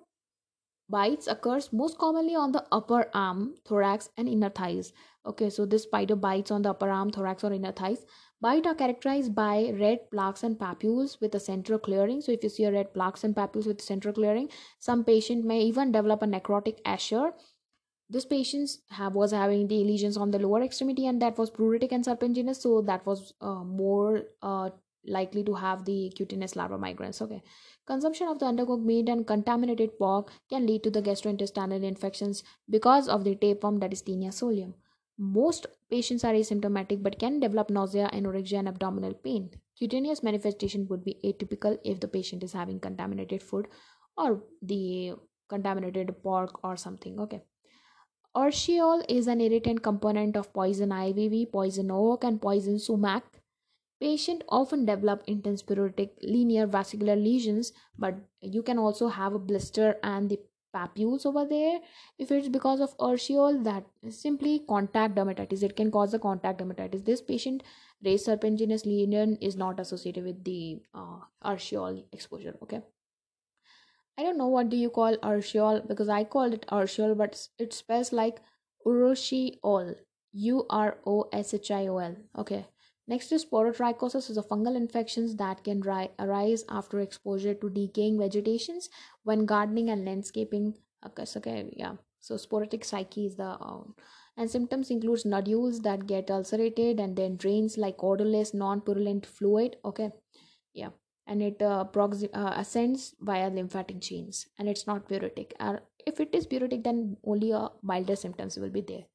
bites 0.90 1.28
occurs 1.28 1.72
most 1.74 1.98
commonly 1.98 2.36
on 2.36 2.52
the 2.52 2.66
upper 2.72 3.10
arm 3.14 3.56
thorax 3.66 4.10
and 4.18 4.28
inner 4.28 4.50
thighs. 4.50 4.94
Okay 5.26 5.50
so 5.50 5.66
this 5.66 5.84
spider 5.84 6.16
bites 6.16 6.52
on 6.52 6.62
the 6.62 6.70
upper 6.70 6.90
arm 6.90 7.12
thorax 7.12 7.44
or 7.44 7.54
inner 7.54 7.72
thighs. 7.72 8.06
Bite 8.40 8.68
are 8.68 8.76
characterized 8.76 9.34
by 9.34 9.74
red 9.80 10.12
plaques 10.12 10.44
and 10.44 10.58
papules 10.60 11.20
with 11.20 11.34
a 11.34 11.40
central 11.40 11.80
clearing. 11.80 12.22
So 12.22 12.32
if 12.32 12.44
you 12.44 12.50
see 12.50 12.66
a 12.66 12.72
red 12.72 12.94
plaques 12.94 13.24
and 13.24 13.36
papules 13.36 13.66
with 13.66 13.82
central 13.82 14.14
clearing 14.14 14.50
some 14.80 15.04
patient 15.04 15.46
may 15.46 15.62
even 15.62 15.92
develop 15.92 16.22
a 16.22 16.26
necrotic 16.26 16.82
eschar 16.84 17.34
this 18.10 18.26
patient 18.26 18.70
have, 18.90 19.14
was 19.14 19.32
having 19.32 19.68
the 19.68 19.84
lesions 19.84 20.18
on 20.18 20.32
the 20.32 20.40
lower 20.40 20.62
extremity 20.62 21.08
and 21.08 21.22
that 21.22 21.38
was 21.38 21.52
pruritic 21.52 21.92
and 21.92 22.06
serpiginous 22.06 22.62
so 22.62 22.82
that 22.82 23.06
was 23.06 23.34
uh, 23.42 23.64
more 23.64 24.24
uh, 24.42 24.70
likely 25.08 25.44
to 25.44 25.54
have 25.54 25.86
the 25.86 26.12
cutaneous 26.16 26.56
larva 26.56 26.78
migrans 26.78 27.22
okay. 27.22 27.42
Consumption 27.86 28.28
of 28.28 28.40
the 28.40 28.46
undercooked 28.46 28.84
meat 28.84 29.10
and 29.10 29.26
contaminated 29.26 29.98
pork 29.98 30.32
can 30.50 30.66
lead 30.66 30.84
to 30.84 30.92
the 30.92 31.02
gastrointestinal 31.02 31.84
infections 31.84 32.44
because 32.70 33.08
of 33.08 33.24
the 33.24 33.36
tapeworm 33.36 33.80
that 33.80 33.94
is 33.94 34.02
Taenia 34.02 34.30
solium. 34.30 34.74
Most 35.18 35.66
patients 35.90 36.24
are 36.24 36.34
asymptomatic 36.34 37.02
but 37.02 37.18
can 37.18 37.40
develop 37.40 37.70
nausea 37.70 38.10
anorexia 38.14 38.60
and 38.60 38.68
abdominal 38.68 39.14
pain. 39.14 39.50
Cutaneous 39.80 40.22
manifestation 40.22 40.88
would 40.90 41.04
be 41.04 41.18
atypical 41.24 41.78
if 41.84 42.00
the 42.00 42.08
patient 42.08 42.44
is 42.44 42.54
having 42.54 42.80
contaminated 42.80 43.42
food 43.42 43.68
or 44.18 44.44
the 44.62 45.14
contaminated 45.48 46.22
pork 46.22 46.64
or 46.64 46.76
something 46.76 47.20
okay. 47.20 47.42
Urushiol 48.36 49.04
is 49.10 49.28
an 49.28 49.42
irritant 49.42 49.82
component 49.82 50.36
of 50.38 50.54
poison 50.54 50.92
ivy, 50.92 51.48
poison 51.52 51.90
oak, 51.90 52.24
and 52.24 52.40
poison 52.40 52.78
sumac. 52.78 53.37
Patient 54.00 54.44
often 54.48 54.86
develop 54.86 55.24
intense 55.28 55.64
pruritic 55.64 56.12
linear 56.22 56.68
vascular 56.68 57.16
lesions, 57.16 57.74
but 57.98 58.16
you 58.42 58.62
can 58.62 58.78
also 58.78 59.08
have 59.08 59.34
a 59.34 59.40
blister 59.40 59.96
and 60.04 60.30
the 60.30 60.40
papules 60.76 61.26
over 61.26 61.46
there. 61.46 61.80
If 62.20 62.32
it's 62.32 62.48
because 62.48 62.80
of 62.80 62.96
urushiol, 62.98 63.64
that 63.64 63.86
simply 64.10 64.60
contact 64.70 65.16
dermatitis. 65.16 65.64
It 65.64 65.76
can 65.76 65.90
cause 65.90 66.14
a 66.14 66.20
contact 66.20 66.62
dermatitis. 66.62 67.06
This 67.06 67.22
patient 67.22 67.64
raised 68.04 68.28
serpiginous 68.28 68.86
lesion 68.86 69.38
is 69.42 69.56
not 69.56 69.80
associated 69.80 70.26
with 70.26 70.44
the 70.44 70.82
uh, 70.94 71.22
exposure. 72.12 72.56
Okay. 72.62 72.82
I 74.20 74.24
don't 74.24 74.38
know 74.38 74.48
what 74.48 74.70
do 74.70 74.78
you 74.78 74.90
call 74.90 75.18
urushiol 75.18 75.88
because 75.88 76.10
I 76.10 76.24
called 76.24 76.54
it 76.54 76.66
urushiol, 76.72 77.18
but 77.18 77.48
it 77.58 77.74
spells 77.74 78.14
like 78.14 78.42
urushiol. 78.86 79.96
U 80.34 80.66
R 80.70 80.98
O 81.08 81.30
S 81.34 81.54
H 81.54 81.72
I 81.72 81.88
O 81.88 81.98
L. 81.98 82.16
Okay. 82.38 82.66
Next 83.08 83.32
is 83.32 83.46
sporotrichosis 83.46 84.30
is 84.30 84.38
a 84.38 84.44
fungal 84.44 84.76
infections 84.76 85.36
that 85.38 85.64
can 85.64 85.82
ri- 85.82 86.12
arise 86.20 86.66
after 86.70 87.00
exposure 87.00 87.54
to 87.54 87.70
decaying 87.70 88.20
vegetations 88.20 88.90
when 89.24 89.46
gardening 89.46 89.90
and 89.90 90.06
landscaping 90.06 90.76
occurs. 91.04 91.36
Okay, 91.38 91.74
yeah. 91.76 91.94
So 92.20 92.36
sporotrichosis 92.36 93.26
is 93.26 93.36
the 93.38 93.46
uh, 93.46 93.84
and 94.36 94.50
symptoms 94.50 94.92
includes 94.92 95.26
nodules 95.26 95.80
that 95.82 96.06
get 96.06 96.30
ulcerated 96.30 97.00
and 97.00 97.16
then 97.16 97.38
drains 97.38 97.78
like 97.78 98.04
odorless 98.04 98.54
non-purulent 98.54 99.26
fluid. 99.26 99.78
Okay, 99.86 100.12
yeah 100.74 100.90
and 101.26 101.42
it 101.42 101.62
uh, 101.62 101.86
proxi- 101.94 102.30
uh, 102.34 102.54
ascends 102.56 103.16
via 103.20 103.50
lymphatic 103.50 104.02
chains 104.02 104.48
and 104.58 104.70
it's 104.70 104.88
not 104.88 105.08
pruritic 105.10 105.52
uh, 105.60 105.78
if 106.06 106.20
it 106.20 106.34
is 106.34 106.48
pruritic 106.48 106.84
then 106.84 107.18
only 107.26 107.52
a 107.52 107.70
milder 107.82 108.16
symptoms 108.16 108.58
will 108.58 108.70
be 108.70 108.82
there 108.82 109.06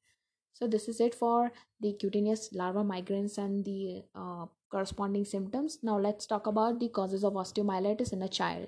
so 0.53 0.67
this 0.67 0.87
is 0.87 0.99
it 0.99 1.15
for 1.15 1.51
the 1.81 1.93
cutaneous 1.93 2.49
larva 2.53 2.83
migrans 2.83 3.37
and 3.37 3.65
the 3.65 4.03
uh, 4.15 4.45
corresponding 4.69 5.25
symptoms. 5.25 5.79
Now 5.83 5.97
let's 5.97 6.25
talk 6.25 6.47
about 6.47 6.79
the 6.79 6.89
causes 6.89 7.23
of 7.23 7.33
osteomyelitis 7.33 8.13
in 8.13 8.21
a 8.21 8.27
child. 8.27 8.67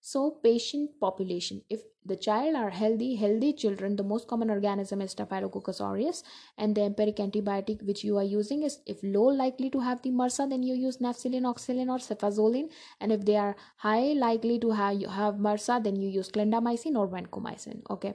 So 0.00 0.30
patient 0.42 0.90
population. 1.00 1.62
If 1.68 1.80
the 2.04 2.16
child 2.16 2.54
are 2.54 2.70
healthy 2.70 3.16
healthy 3.16 3.52
children 3.52 3.96
the 3.96 4.04
most 4.10 4.28
common 4.28 4.50
organism 4.50 5.00
is 5.04 5.10
staphylococcus 5.10 5.80
aureus 5.80 6.22
and 6.56 6.76
the 6.76 6.82
empiric 6.82 7.16
antibiotic 7.16 7.82
which 7.82 8.04
you 8.04 8.16
are 8.16 8.28
using 8.32 8.62
is 8.62 8.78
if 8.86 9.00
low 9.02 9.24
likely 9.38 9.70
to 9.70 9.80
have 9.80 10.02
the 10.02 10.10
MRSA 10.10 10.48
then 10.50 10.62
you 10.62 10.74
use 10.74 10.98
nafcillin 10.98 11.48
oxacillin 11.52 11.90
or 11.94 11.98
cefazolin. 12.10 12.70
And 13.00 13.12
if 13.12 13.24
they 13.24 13.36
are 13.36 13.56
high 13.76 14.12
likely 14.26 14.60
to 14.60 14.70
have 14.70 15.00
you 15.00 15.08
have 15.08 15.34
MRSA 15.34 15.82
then 15.82 15.96
you 15.96 16.08
use 16.08 16.30
clindamycin 16.30 16.96
or 16.96 17.08
vancomycin 17.08 17.82
okay 17.90 18.14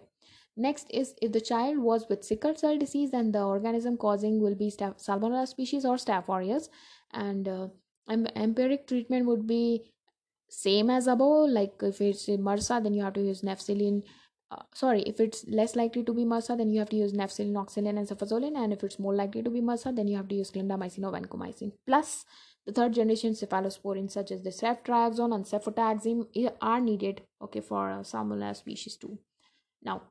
next 0.58 0.88
is 0.90 1.14
if 1.22 1.32
the 1.32 1.42
child 1.42 1.78
was 1.78 2.06
with 2.10 2.24
sickle 2.24 2.56
cell 2.56 2.78
disease 2.78 3.12
then 3.12 3.32
the 3.32 3.42
organism 3.42 3.98
causing 3.98 4.42
will 4.42 4.56
be 4.56 4.70
staph- 4.70 5.04
salmonella 5.04 5.48
species 5.48 5.86
or 5.86 5.96
staph 5.96 6.30
aureus. 6.30 6.70
And 7.14 7.48
uh, 7.48 7.68
empiric 8.10 8.88
treatment 8.88 9.26
would 9.26 9.48
be 9.48 9.92
same 10.50 10.90
as 10.90 11.08
above 11.08 11.50
like 11.50 11.74
if 11.82 12.02
it's 12.02 12.28
MRSA 12.28 12.84
then 12.84 12.94
you 12.94 13.04
have 13.04 13.14
to 13.14 13.22
use 13.22 13.42
nafcillin 13.42 14.04
uh, 14.52 14.64
sorry 14.74 15.02
if 15.04 15.22
it's 15.22 15.46
less 15.48 15.78
likely 15.78 16.04
to 16.04 16.14
be 16.14 16.26
MRSA 16.26 16.58
then 16.58 16.70
you 16.70 16.80
have 16.80 16.90
to 16.90 16.98
use 16.98 17.14
nafcillin 17.14 17.54
oxacillin 17.54 17.98
and 17.98 18.08
cefazolin. 18.08 18.58
And 18.58 18.74
if 18.74 18.84
it's 18.84 19.00
more 19.00 19.16
likely 19.16 19.44
to 19.44 19.50
be 19.50 19.62
MRSA 19.62 19.96
then 19.96 20.08
you 20.08 20.18
have 20.18 20.28
to 20.28 20.36
use 20.36 20.52
clindamycin 20.52 21.06
or 21.06 21.14
vancomycin. 21.14 21.72
Plus 21.88 22.26
the 22.66 22.74
third 22.74 22.94
generation 22.94 23.32
cephalosporins 23.34 24.12
such 24.12 24.32
as 24.32 24.42
the 24.42 24.50
ceftriaxone 24.50 25.34
and 25.34 25.46
cefotaxime 25.46 26.26
are 26.62 26.82
needed 26.82 27.22
okay 27.42 27.62
for 27.62 27.90
uh, 27.90 28.00
salmonella 28.00 28.56
species 28.56 28.98
too. 28.98 29.18
Now 29.82 30.02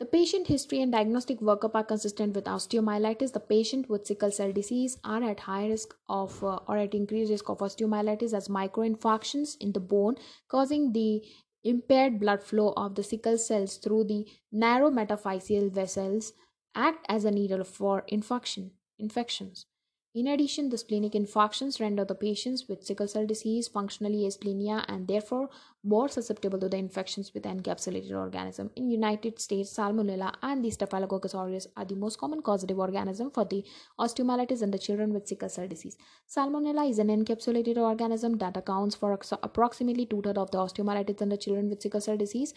the 0.00 0.06
patient 0.06 0.48
history 0.48 0.82
and 0.82 0.90
diagnostic 0.92 1.40
workup 1.40 1.74
are 1.74 1.84
consistent 1.84 2.34
with 2.34 2.44
osteomyelitis. 2.44 3.32
The 3.32 3.40
patient 3.40 3.88
with 3.88 4.06
sickle 4.06 4.30
cell 4.30 4.52
disease 4.52 4.98
are 5.04 5.22
at 5.22 5.40
high 5.40 5.68
risk 5.68 5.94
of 6.08 6.42
uh, 6.42 6.58
or 6.66 6.78
at 6.78 6.94
increased 6.94 7.30
risk 7.30 7.48
of 7.48 7.58
osteomyelitis 7.58 8.34
as 8.34 8.48
microinfarctions 8.48 9.56
in 9.60 9.72
the 9.72 9.80
bone 9.80 10.16
causing 10.48 10.92
the 10.92 11.22
impaired 11.62 12.18
blood 12.20 12.42
flow 12.42 12.72
of 12.76 12.94
the 12.94 13.02
sickle 13.02 13.38
cells 13.38 13.76
through 13.76 14.04
the 14.04 14.26
narrow 14.52 14.90
metaphyseal 14.90 15.70
vessels 15.70 16.32
act 16.74 17.06
as 17.08 17.24
a 17.24 17.30
needle 17.30 17.64
for 17.64 18.04
infarction 18.12 18.70
infections. 18.98 19.66
In 20.14 20.28
addition, 20.28 20.68
the 20.68 20.78
splenic 20.78 21.14
infarctions 21.14 21.80
render 21.80 22.04
the 22.04 22.14
patients 22.14 22.68
with 22.68 22.84
sickle 22.84 23.08
cell 23.08 23.26
disease 23.26 23.66
functionally 23.66 24.28
asplenia 24.28 24.84
and 24.86 25.08
therefore 25.08 25.50
more 25.82 26.08
susceptible 26.08 26.56
to 26.60 26.68
the 26.68 26.76
infections 26.76 27.34
with 27.34 27.42
encapsulated 27.42 28.12
organism. 28.12 28.70
In 28.76 28.88
United 28.88 29.40
States, 29.40 29.76
Salmonella 29.76 30.32
and 30.40 30.64
the 30.64 30.70
Staphylococcus 30.70 31.34
aureus 31.34 31.66
are 31.76 31.84
the 31.84 31.96
most 31.96 32.20
common 32.20 32.42
causative 32.42 32.78
organism 32.78 33.32
for 33.32 33.44
the 33.44 33.64
osteomyelitis 33.98 34.62
in 34.62 34.70
the 34.70 34.78
children 34.78 35.12
with 35.12 35.26
sickle 35.26 35.48
cell 35.48 35.66
disease. 35.66 35.96
Salmonella 36.28 36.88
is 36.88 37.00
an 37.00 37.08
encapsulated 37.08 37.76
organism 37.76 38.38
that 38.38 38.56
accounts 38.56 38.94
for 38.94 39.18
approximately 39.42 40.06
two-thirds 40.06 40.38
of 40.38 40.52
the 40.52 40.58
osteomyelitis 40.58 41.22
in 41.22 41.28
the 41.28 41.36
children 41.36 41.68
with 41.68 41.82
sickle 41.82 42.00
cell 42.00 42.16
disease 42.16 42.54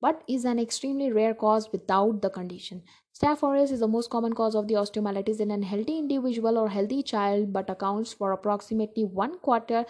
but 0.00 0.22
is 0.28 0.44
an 0.44 0.58
extremely 0.58 1.10
rare 1.12 1.34
cause 1.34 1.70
without 1.72 2.22
the 2.22 2.30
condition. 2.30 2.82
Staph 3.18 3.42
aureus 3.42 3.70
is 3.70 3.80
the 3.80 3.88
most 3.88 4.10
common 4.10 4.32
cause 4.32 4.54
of 4.54 4.68
the 4.68 4.74
osteomyelitis 4.74 5.40
in 5.40 5.50
a 5.50 5.64
healthy 5.64 5.98
individual 5.98 6.58
or 6.58 6.68
healthy 6.68 7.02
child, 7.02 7.52
but 7.52 7.68
accounts 7.68 8.12
for 8.12 8.32
approximately 8.32 9.04
one 9.04 9.38
quarter 9.38 9.84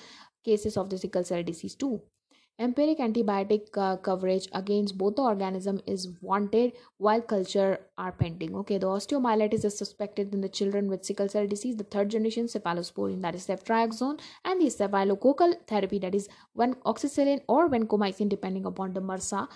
cases 0.45 0.77
of 0.77 0.89
the 0.89 0.99
sickle 0.99 1.25
cell 1.25 1.43
disease 1.43 1.75
too. 1.75 2.01
Empiric 2.61 2.99
antibiotic 2.99 3.69
uh, 3.77 3.97
coverage 3.99 4.49
against 4.53 4.99
both 4.99 5.15
the 5.15 5.23
organism 5.23 5.81
is 5.87 6.09
wanted 6.21 6.73
while 6.97 7.21
culture 7.21 7.79
are 7.97 8.11
pending. 8.11 8.57
Okay, 8.57 8.79
the 8.79 8.87
osteomyelitis 8.87 9.65
is 9.65 9.79
suspected 9.79 10.35
in 10.35 10.41
the 10.41 10.49
children 10.49 10.89
with 10.89 11.05
sickle 11.05 11.29
cell 11.29 11.47
disease, 11.47 11.77
the 11.77 11.85
third 11.85 12.09
generation 12.09 12.47
cephalosporin 12.47 13.23
that 13.23 13.37
is 13.37 13.47
ceftriaxone, 13.47 14.19
and 14.45 14.61
the 14.61 14.67
cephalococcus 14.67 15.55
therapy 15.69 16.01
that 16.01 16.17
is 16.17 16.29
one 16.55 16.75
oxacillin 16.85 17.41
or 17.47 17.69
vancomycin 17.69 18.29
depending 18.29 18.67
upon 18.67 18.93
the 18.93 19.01
MRSA 19.01 19.47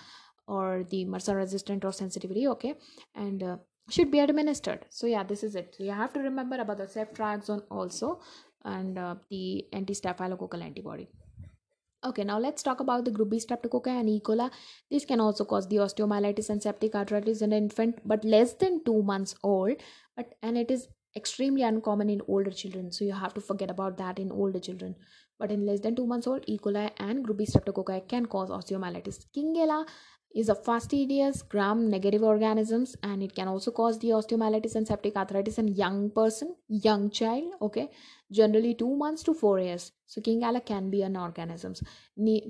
or 0.47 0.85
the 0.89 1.05
MRSA 1.05 1.35
resistant 1.35 1.85
or 1.85 1.91
sensitivity 1.91 2.47
okay 2.47 2.75
and 3.15 3.43
uh, 3.43 3.57
should 3.89 4.11
be 4.11 4.19
administered 4.19 4.85
so 4.89 5.07
yeah 5.07 5.23
this 5.23 5.43
is 5.43 5.55
it 5.55 5.75
so 5.77 5.83
you 5.83 5.91
have 5.91 6.13
to 6.13 6.19
remember 6.19 6.57
about 6.57 6.77
the 6.77 6.85
ceftriaxone 6.85 7.63
also 7.69 8.19
and 8.65 8.97
uh, 8.97 9.15
the 9.29 9.65
anti-staphylococcal 9.73 10.61
antibody 10.61 11.09
Okay, 12.05 12.25
now 12.25 12.37
let's 12.37 12.61
talk 12.61 12.81
about 12.81 13.05
the 13.05 13.11
group 13.11 13.29
B 13.29 13.37
streptococci 13.37 13.87
and 13.87 14.09
E. 14.09 14.19
coli. 14.19 14.51
This 14.91 15.05
can 15.05 15.21
also 15.21 15.45
cause 15.45 15.69
the 15.69 15.77
osteomyelitis 15.77 16.49
and 16.49 16.61
septic 16.61 16.95
arthritis 16.95 17.41
in 17.41 17.53
an 17.53 17.63
infant, 17.63 18.01
but 18.05 18.25
less 18.25 18.53
than 18.55 18.83
two 18.83 19.01
months 19.03 19.35
old. 19.41 19.77
But 20.17 20.33
and 20.41 20.57
it 20.57 20.69
is 20.69 20.89
extremely 21.15 21.61
uncommon 21.61 22.09
in 22.09 22.19
older 22.27 22.51
children, 22.51 22.91
so 22.91 23.05
you 23.05 23.13
have 23.13 23.33
to 23.35 23.41
forget 23.41 23.71
about 23.71 23.97
that 23.99 24.19
in 24.19 24.33
older 24.33 24.59
children. 24.59 24.95
But 25.39 25.49
in 25.49 25.65
less 25.65 25.79
than 25.79 25.95
two 25.95 26.05
months 26.05 26.27
old, 26.27 26.43
E. 26.45 26.57
coli 26.57 26.91
and 26.97 27.23
group 27.23 27.37
B 27.37 27.45
streptococci 27.45 28.05
can 28.09 28.25
cause 28.25 28.49
osteomyelitis. 28.49 29.25
Kingella 29.33 29.85
is 30.33 30.49
a 30.49 30.55
fastidious 30.55 31.41
gram-negative 31.43 32.23
organisms 32.23 32.95
and 33.03 33.21
it 33.21 33.35
can 33.35 33.47
also 33.47 33.71
cause 33.71 33.99
the 33.99 34.09
osteomyelitis 34.09 34.75
and 34.75 34.87
septic 34.87 35.15
arthritis 35.15 35.59
in 35.59 35.67
young 35.67 36.09
person, 36.09 36.55
young 36.67 37.11
child, 37.11 37.53
okay, 37.61 37.89
generally 38.31 38.73
two 38.73 38.95
months 38.95 39.21
to 39.23 39.33
four 39.33 39.59
years. 39.59 39.91
So 40.07 40.21
king 40.21 40.41
Kingella 40.41 40.65
can 40.65 40.89
be 40.89 41.03
an 41.03 41.15
organisms, 41.15 41.83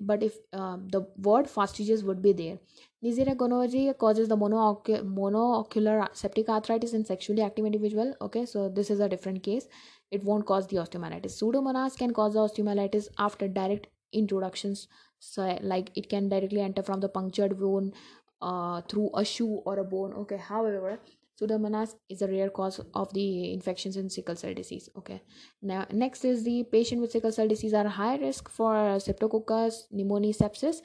but 0.02 0.24
if 0.24 0.38
uh, 0.54 0.78
the 0.92 1.08
word 1.18 1.50
fastidious 1.50 2.04
would 2.04 2.22
be 2.22 2.34
there. 2.34 2.58
Neisseria 3.04 3.36
gonorrhea 3.36 3.94
causes 3.94 4.30
the 4.30 4.38
monoarticular 4.38 6.08
septic 6.16 6.48
arthritis 6.48 6.94
in 6.94 7.04
sexually 7.04 7.42
active 7.42 7.66
individual. 7.66 8.16
Okay, 8.22 8.46
so 8.46 8.70
this 8.70 8.90
is 8.90 9.02
a 9.02 9.10
different 9.10 9.44
case. 9.44 9.68
It 10.10 10.24
won't 10.24 10.46
cause 10.46 10.68
the 10.68 10.78
osteomyelitis. 10.78 11.38
Pseudomonas 11.38 11.98
can 11.98 12.14
cause 12.14 12.34
the 12.34 12.40
osteomyelitis 12.40 13.08
after 13.18 13.48
direct 13.50 13.88
introductions. 14.14 14.88
So 15.20 15.58
like 15.62 15.92
it 15.96 16.10
can 16.10 16.30
directly 16.30 16.62
enter 16.62 16.84
from 16.84 17.00
the 17.00 17.10
punctured 17.10 17.60
bone 17.60 17.94
uh, 18.42 18.82
through 18.82 19.12
a 19.16 19.26
shoe 19.26 19.62
or 19.66 19.80
a 19.80 19.84
bone 19.84 20.14
okay? 20.14 20.38
However 20.38 21.00
pseudomonas 21.40 21.96
is 22.10 22.22
a 22.22 22.28
rare 22.28 22.50
cause 22.50 22.80
of 22.94 23.12
the 23.14 23.54
infections 23.54 23.98
in 23.98 24.10
sickle 24.10 24.36
cell 24.36 24.54
disease 24.54 24.90
okay? 24.98 25.22
Now 25.62 25.86
next 25.92 26.26
is 26.26 26.44
the 26.44 26.64
patient 26.72 27.02
with 27.02 27.12
sickle 27.12 27.32
cell 27.32 27.48
disease 27.48 27.74
are 27.74 27.88
high 27.88 28.18
risk 28.18 28.50
for 28.50 28.74
streptococcus 29.06 29.86
pneumoniae 29.94 30.36
sepsis 30.36 30.82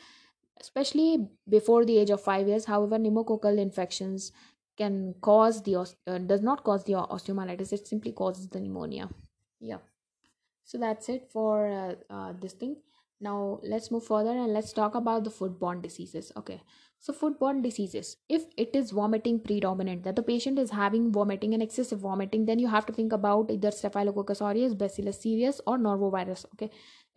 especially 0.61 1.29
before 1.49 1.85
the 1.85 1.99
age 1.99 2.11
of 2.11 2.21
5 2.21 2.49
years. 2.49 2.65
However 2.65 2.99
pneumococcal 2.99 3.59
infections 3.59 4.33
can 4.77 5.15
cause 5.21 5.63
the 5.63 5.77
uh, 5.77 6.19
does 6.19 6.43
not 6.43 6.65
cause 6.65 6.85
the 6.85 6.93
osteomyelitis 6.93 7.73
it 7.73 7.87
simply 7.87 8.13
causes 8.13 8.49
the 8.49 8.61
pneumonia. 8.61 9.09
Yeah. 9.61 9.79
So 10.65 10.79
that's 10.79 11.09
it 11.09 11.29
for 11.33 11.69
uh, 11.69 11.95
uh, 12.13 12.33
this 12.41 12.53
thing 12.53 12.77
now 13.21 13.59
let's 13.63 13.91
move 13.91 14.05
further 14.05 14.31
and 14.31 14.53
let's 14.53 14.73
talk 14.73 14.95
about 14.95 15.25
the 15.25 15.31
foodborne 15.31 15.83
diseases 15.83 16.33
okay? 16.37 16.61
So 17.01 17.13
foodborne 17.13 17.63
diseases 17.63 18.17
if 18.29 18.47
it 18.57 18.71
is 18.75 18.91
vomiting 18.91 19.39
predominant 19.41 20.03
that 20.05 20.17
the 20.17 20.23
patient 20.23 20.59
is 20.59 20.71
having 20.71 21.13
vomiting 21.13 21.55
and 21.55 21.63
excessive 21.63 22.01
vomiting 22.01 22.45
then 22.47 22.59
you 22.59 22.69
have 22.69 22.87
to 22.87 22.93
think 22.93 23.13
about 23.13 23.51
either 23.51 23.71
staphylococcus 23.71 24.41
aureus 24.41 24.75
bacillus 24.75 25.21
cereus 25.21 25.61
or 25.67 25.79
norovirus 25.79 26.45
okay 26.55 26.71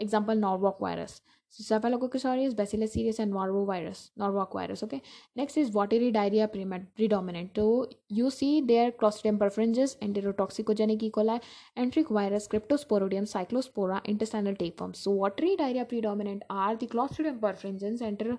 example 0.06 0.36
norwalk 0.36 0.80
virus 0.88 1.22
so 1.54 1.64
Staphylococcus 1.64 2.24
aureus, 2.24 2.54
Bacillus 2.54 2.94
cereus, 2.94 3.20
and 3.20 3.34
Norovirus, 3.34 4.12
Norwalk 4.16 4.54
virus. 4.54 4.84
Okay. 4.84 5.02
Next 5.36 5.58
is 5.58 5.70
watery 5.70 6.10
diarrhea 6.10 6.48
predominant. 6.48 7.52
So 7.54 7.90
you 8.08 8.30
see 8.30 8.62
there 8.62 8.94
Clostridium 8.94 9.38
perfringens, 9.38 9.98
enterotoxicogenic 9.98 11.04
E. 11.04 11.12
coli, 11.12 11.42
enteric 11.76 12.08
virus, 12.08 12.48
Cryptosporidium, 12.48 13.28
Cyclospora, 13.34 14.00
intestinal 14.06 14.56
tapeworms. 14.56 15.00
So 15.00 15.12
watery 15.12 15.58
diarrhea 15.58 15.84
predominant 15.84 16.44
are 16.50 16.78
the 16.78 16.88
Clostridium 16.88 17.42
perfringens, 17.42 18.02
enter 18.02 18.38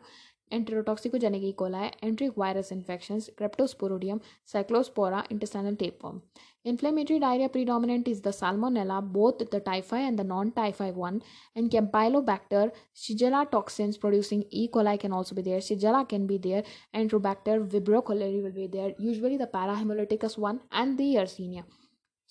enterotoxicogenic 0.51 1.43
E. 1.43 1.53
coli, 1.53 1.93
enteric 2.03 2.35
virus 2.35 2.71
infections, 2.71 3.31
Cryptosporidium, 3.37 4.21
Cyclospora, 4.47 5.25
intestinal 5.31 5.77
tapeworm. 5.77 6.23
Inflammatory 6.65 7.19
diarrhea 7.19 7.49
predominant 7.49 8.07
is 8.07 8.21
the 8.21 8.31
Salmonella, 8.31 9.03
both 9.03 9.39
the 9.39 9.61
typhi 9.61 10.07
and 10.09 10.19
the 10.19 10.25
non-typhi 10.25 10.95
one, 10.95 11.21
and 11.57 11.71
Campylobacter, 11.71 12.71
Shigella 12.95 13.51
toxins 13.51 13.99
producing 13.99 14.45
E. 14.51 14.69
coli 14.69 14.99
can 14.99 15.13
also 15.13 15.35
be 15.35 15.43
there, 15.43 15.59
Shigella 15.59 16.09
can 16.09 16.27
be 16.27 16.39
there, 16.39 16.63
Enterobacter 16.95 17.67
vibrio 17.67 18.03
cholerae 18.05 18.43
will 18.43 18.53
be 18.53 18.67
there, 18.67 18.95
usually 18.99 19.37
the 19.37 19.47
parahemolyticus 19.47 20.39
one 20.39 20.61
and 20.71 20.97
the 20.97 21.15
Yersinia. 21.17 21.65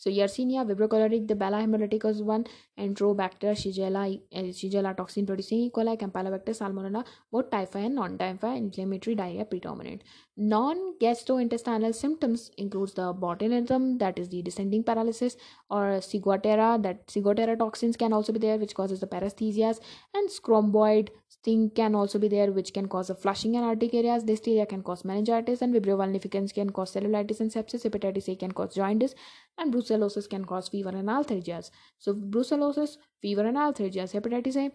So 0.02 0.10
Yersinia, 0.10 0.62
Vibrio 0.66 0.88
cholerae, 0.90 1.28
the 1.28 1.36
parahemolyticus 1.36 2.24
one, 2.24 2.46
Enterobacter, 2.86 3.52
Shigella, 3.62 4.20
eh, 4.32 4.46
Shigella 4.60 4.98
toxin 4.98 5.28
producing 5.28 5.60
E. 5.60 5.70
coli, 5.70 5.96
Campylobacter, 5.96 6.56
Salmonella, 6.60 7.06
both 7.32 7.52
typhi 7.52 7.86
and 7.86 7.94
non-typhi 7.94 8.58
inflammatory 8.58 9.16
diarrhea 9.16 9.46
predominant. 9.46 10.02
Non-gastrointestinal 10.38 11.94
symptoms 11.94 12.50
includes 12.58 12.94
the 12.94 13.14
botulism, 13.14 14.00
that 14.00 14.18
is 14.18 14.30
the 14.30 14.42
descending 14.42 14.84
paralysis, 14.84 15.38
or 15.70 16.00
ciguatera, 16.00 16.82
that 16.82 17.06
ciguatera 17.06 17.56
toxins 17.56 17.96
can 17.96 18.12
also 18.12 18.34
be 18.34 18.40
there, 18.40 18.58
which 18.58 18.74
causes 18.74 19.02
the 19.02 19.06
paresthesias, 19.06 19.80
and 20.16 20.30
scombroid 20.30 21.10
sting 21.42 21.70
can 21.72 21.96
also 21.96 22.20
be 22.20 22.28
there, 22.28 22.52
which 22.52 22.74
can 22.74 22.88
cause 22.88 23.10
a 23.10 23.16
flushing 23.16 23.56
and 23.58 23.66
urticarias. 23.66 24.26
Dysarthria 24.26 24.68
can 24.70 24.84
cause 24.84 25.04
meningitis, 25.04 25.62
and 25.62 25.74
Vibrio 25.74 25.98
vulnificus 26.02 26.54
can 26.54 26.70
cause 26.70 26.94
cellulitis 26.94 27.40
and 27.40 27.52
sepsis. 27.52 27.84
Hepatitis 27.84 28.30
A 28.32 28.36
can 28.36 28.52
cause 28.52 28.76
jaundice, 28.76 29.16
and 29.58 29.74
brucellosis 29.74 30.30
can 30.30 30.46
cause 30.46 30.70
fever 30.70 30.90
and 30.90 31.10
arthralgias. 31.10 31.72
So 31.98 32.14
brucellosis, 32.14 32.98
fever 33.22 33.48
and 33.48 33.58
arthralgias, 33.58 34.14
hepatitis 34.18 34.56
A, 34.56 34.72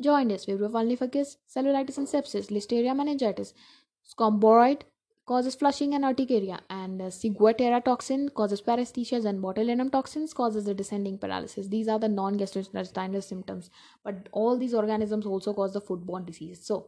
jaundice, 0.00 0.46
Vibrio 0.46 0.70
vulnificus, 0.70 1.36
cellulitis 1.54 1.98
and 1.98 2.06
sepsis, 2.06 2.52
listeria 2.58 2.94
meningitis, 2.94 3.52
scombroid 4.12 4.82
causes 5.30 5.54
flushing 5.54 5.94
and 5.94 6.04
urticaria, 6.10 6.60
and 6.68 7.02
uh, 7.02 7.10
ciguatera 7.16 7.80
toxin 7.88 8.28
causes 8.40 8.62
paresthesias, 8.68 9.26
and 9.32 9.42
botulinum 9.42 9.90
toxins 9.96 10.34
causes 10.34 10.64
the 10.64 10.74
descending 10.74 11.18
paralysis. 11.18 11.68
These 11.68 11.88
are 11.88 11.98
the 11.98 12.08
non-gastrointestinal 12.08 13.22
symptoms, 13.22 13.70
but 14.04 14.28
all 14.32 14.58
these 14.58 14.74
organisms 14.74 15.26
also 15.26 15.54
cause 15.60 15.74
the 15.74 15.84
foodborne 15.90 16.26
disease. 16.26 16.64
So 16.70 16.86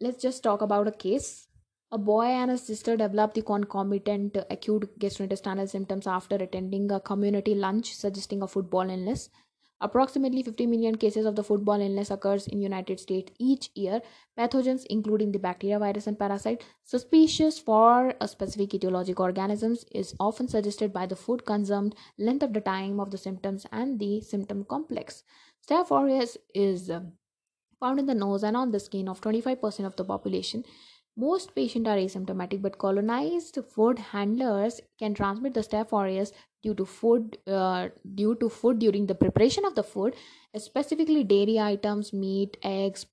let's 0.00 0.22
just 0.22 0.42
talk 0.42 0.62
about 0.68 0.88
a 0.88 0.98
case 1.06 1.48
a 1.92 1.98
boy 1.98 2.24
and 2.24 2.50
his 2.50 2.62
sister 2.62 2.96
developed 2.96 3.34
the 3.34 3.42
concomitant 3.42 4.38
acute 4.50 4.98
gastrointestinal 4.98 5.68
symptoms 5.68 6.06
after 6.06 6.36
attending 6.36 6.90
a 6.90 6.98
community 6.98 7.54
lunch 7.54 7.94
suggesting 7.94 8.40
a 8.40 8.46
foodborne 8.46 8.90
illness. 8.90 9.28
Approximately 9.82 10.44
50 10.44 10.66
million 10.66 10.94
cases 10.94 11.26
of 11.26 11.34
the 11.34 11.42
foodborne 11.42 11.84
illness 11.84 12.12
occurs 12.12 12.46
in 12.46 12.62
United 12.62 13.00
States 13.00 13.32
each 13.38 13.68
year. 13.74 14.00
Pathogens 14.38 14.86
including 14.88 15.32
the 15.32 15.40
bacteria, 15.40 15.80
virus 15.80 16.06
and 16.06 16.16
parasite 16.16 16.62
suspicious 16.84 17.58
for 17.58 18.14
a 18.20 18.28
specific 18.28 18.70
etiologic 18.70 19.18
organisms 19.18 19.84
is 19.90 20.14
often 20.20 20.46
suggested 20.46 20.92
by 20.92 21.04
the 21.04 21.16
food 21.16 21.44
consumed, 21.44 21.96
length 22.16 22.44
of 22.44 22.52
the 22.52 22.60
time 22.60 23.00
of 23.00 23.10
the 23.10 23.18
symptoms 23.18 23.66
and 23.72 23.98
the 23.98 24.20
symptom 24.20 24.64
complex. 24.64 25.24
Staph 25.66 25.90
aureus 25.90 26.38
is 26.54 26.88
um, 26.88 27.12
found 27.80 27.98
in 27.98 28.06
the 28.06 28.14
nose 28.14 28.44
and 28.44 28.56
on 28.56 28.70
the 28.70 28.78
skin 28.78 29.08
of 29.08 29.20
25% 29.20 29.84
of 29.84 29.96
the 29.96 30.04
population. 30.04 30.64
Most 31.16 31.54
patients 31.54 31.88
are 31.88 31.96
asymptomatic, 31.96 32.62
but 32.62 32.78
colonized 32.78 33.58
food 33.68 33.98
handlers 33.98 34.80
can 34.98 35.12
transmit 35.14 35.52
the 35.52 35.60
Staph 35.60 35.92
aureus 35.92 36.32
due 36.62 36.74
to 36.74 36.86
food 36.86 37.36
uh, 37.46 37.88
due 38.14 38.34
to 38.36 38.48
food 38.48 38.78
during 38.78 39.06
the 39.06 39.14
preparation 39.14 39.64
of 39.66 39.74
the 39.74 39.82
food, 39.82 40.14
specifically 40.56 41.22
dairy 41.22 41.58
items, 41.58 42.12
meat, 42.14 42.56
eggs, 42.62 43.06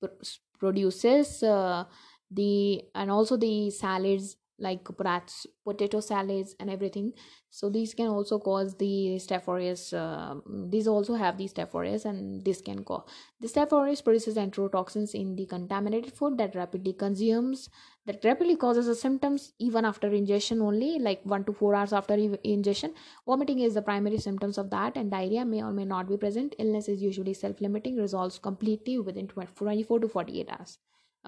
produces 0.60 1.44
uh, 1.44 1.84
the 2.32 2.84
and 2.96 3.12
also 3.12 3.36
the 3.36 3.70
salads 3.70 4.38
like 4.60 4.84
brats, 4.98 5.48
potato 5.64 6.00
salads 6.00 6.56
and 6.60 6.70
everything. 6.70 7.14
So 7.50 7.70
these 7.70 7.94
can 7.94 8.08
also 8.08 8.38
cause 8.40 8.76
the 8.76 9.18
staph 9.18 9.48
aureus 9.48 9.92
uh, 9.92 10.36
these 10.68 10.88
also 10.88 11.16
have 11.16 11.38
the 11.38 11.48
staph 11.48 11.74
aureus 11.74 12.06
and 12.06 12.46
this 12.46 12.62
can 12.62 12.84
cause 12.84 13.04
the 13.40 13.48
staph 13.48 13.72
aureus 13.72 14.02
produces 14.02 14.36
enterotoxins 14.36 15.16
in 15.16 15.36
the 15.36 15.48
contaminated 15.48 16.14
food 16.14 16.38
that 16.38 16.54
rapidly 16.56 16.94
consumes 16.94 17.70
that 18.06 18.24
rapidly 18.24 18.56
causes 18.56 18.86
the 18.86 18.96
symptoms 18.96 19.54
even 19.60 19.86
after 19.86 20.08
ingestion 20.08 20.62
only 20.62 21.00
like 21.00 21.22
1 21.24 21.46
to 21.46 21.54
4 21.54 21.76
hours 21.76 21.94
after 21.94 22.14
ingestion. 22.44 22.94
Vomiting 23.26 23.60
is 23.60 23.74
the 23.74 23.82
primary 23.82 24.20
symptoms 24.20 24.58
of 24.58 24.70
that 24.70 24.96
and 24.96 25.12
diarrhea 25.12 25.46
may 25.46 25.64
or 25.64 25.72
may 25.72 25.86
not 25.86 26.08
be 26.08 26.18
present. 26.18 26.56
Illness 26.60 26.88
is 26.88 27.02
usually 27.02 27.34
self-limiting 27.34 27.98
resolves 27.98 28.38
completely 28.40 29.00
within 29.00 29.28
24 29.28 30.00
to 30.00 30.08
48 30.08 30.50
hours 30.52 30.78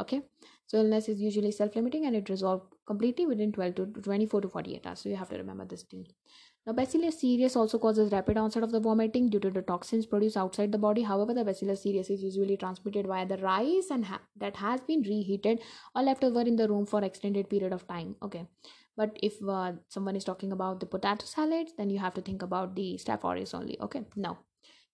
okay? 0.01 0.21
So 0.67 0.77
illness 0.77 1.09
is 1.09 1.19
usually 1.19 1.51
self-limiting 1.51 2.05
and 2.05 2.15
it 2.15 2.29
resolves 2.29 2.65
completely 2.85 3.25
within 3.25 3.51
12 3.51 3.75
to 3.75 3.85
24 3.85 4.41
to 4.41 4.49
48 4.49 4.87
hours. 4.87 4.99
So 4.99 5.09
you 5.09 5.15
have 5.15 5.29
to 5.29 5.37
remember 5.37 5.65
this 5.65 5.83
thing 5.83 6.07
now 6.67 6.73
bacillus 6.73 7.19
cereus 7.19 7.55
also 7.55 7.79
causes 7.79 8.11
rapid 8.11 8.37
onset 8.37 8.61
of 8.61 8.71
the 8.71 8.79
vomiting 8.79 9.29
due 9.29 9.39
to 9.39 9.49
the 9.49 9.63
toxins 9.63 10.05
produced 10.05 10.37
outside 10.37 10.71
the 10.71 10.77
body. 10.77 11.01
However 11.01 11.33
the 11.33 11.43
bacillus 11.43 11.81
cereus 11.81 12.11
is 12.11 12.21
usually 12.21 12.55
transmitted 12.55 13.07
via 13.07 13.25
the 13.25 13.37
rice 13.37 13.87
and 13.89 14.05
ha- 14.05 14.21
that 14.37 14.57
has 14.57 14.79
been 14.81 15.01
reheated 15.01 15.59
or 15.95 16.03
left 16.03 16.23
over 16.23 16.41
in 16.41 16.55
the 16.55 16.67
room 16.67 16.85
for 16.85 17.03
extended 17.03 17.49
period 17.49 17.73
of 17.73 17.87
time. 17.87 18.15
Okay? 18.21 18.45
But 18.95 19.17
if 19.23 19.41
uh, 19.47 19.73
someone 19.87 20.15
is 20.15 20.23
talking 20.23 20.51
about 20.51 20.79
the 20.79 20.85
potato 20.85 21.25
salad 21.25 21.69
then 21.77 21.89
you 21.89 21.97
have 21.97 22.13
to 22.13 22.21
think 22.21 22.43
about 22.43 22.75
the 22.75 22.99
staph 23.03 23.23
aureus 23.23 23.55
only. 23.55 23.79
Okay? 23.81 24.03
Now 24.15 24.37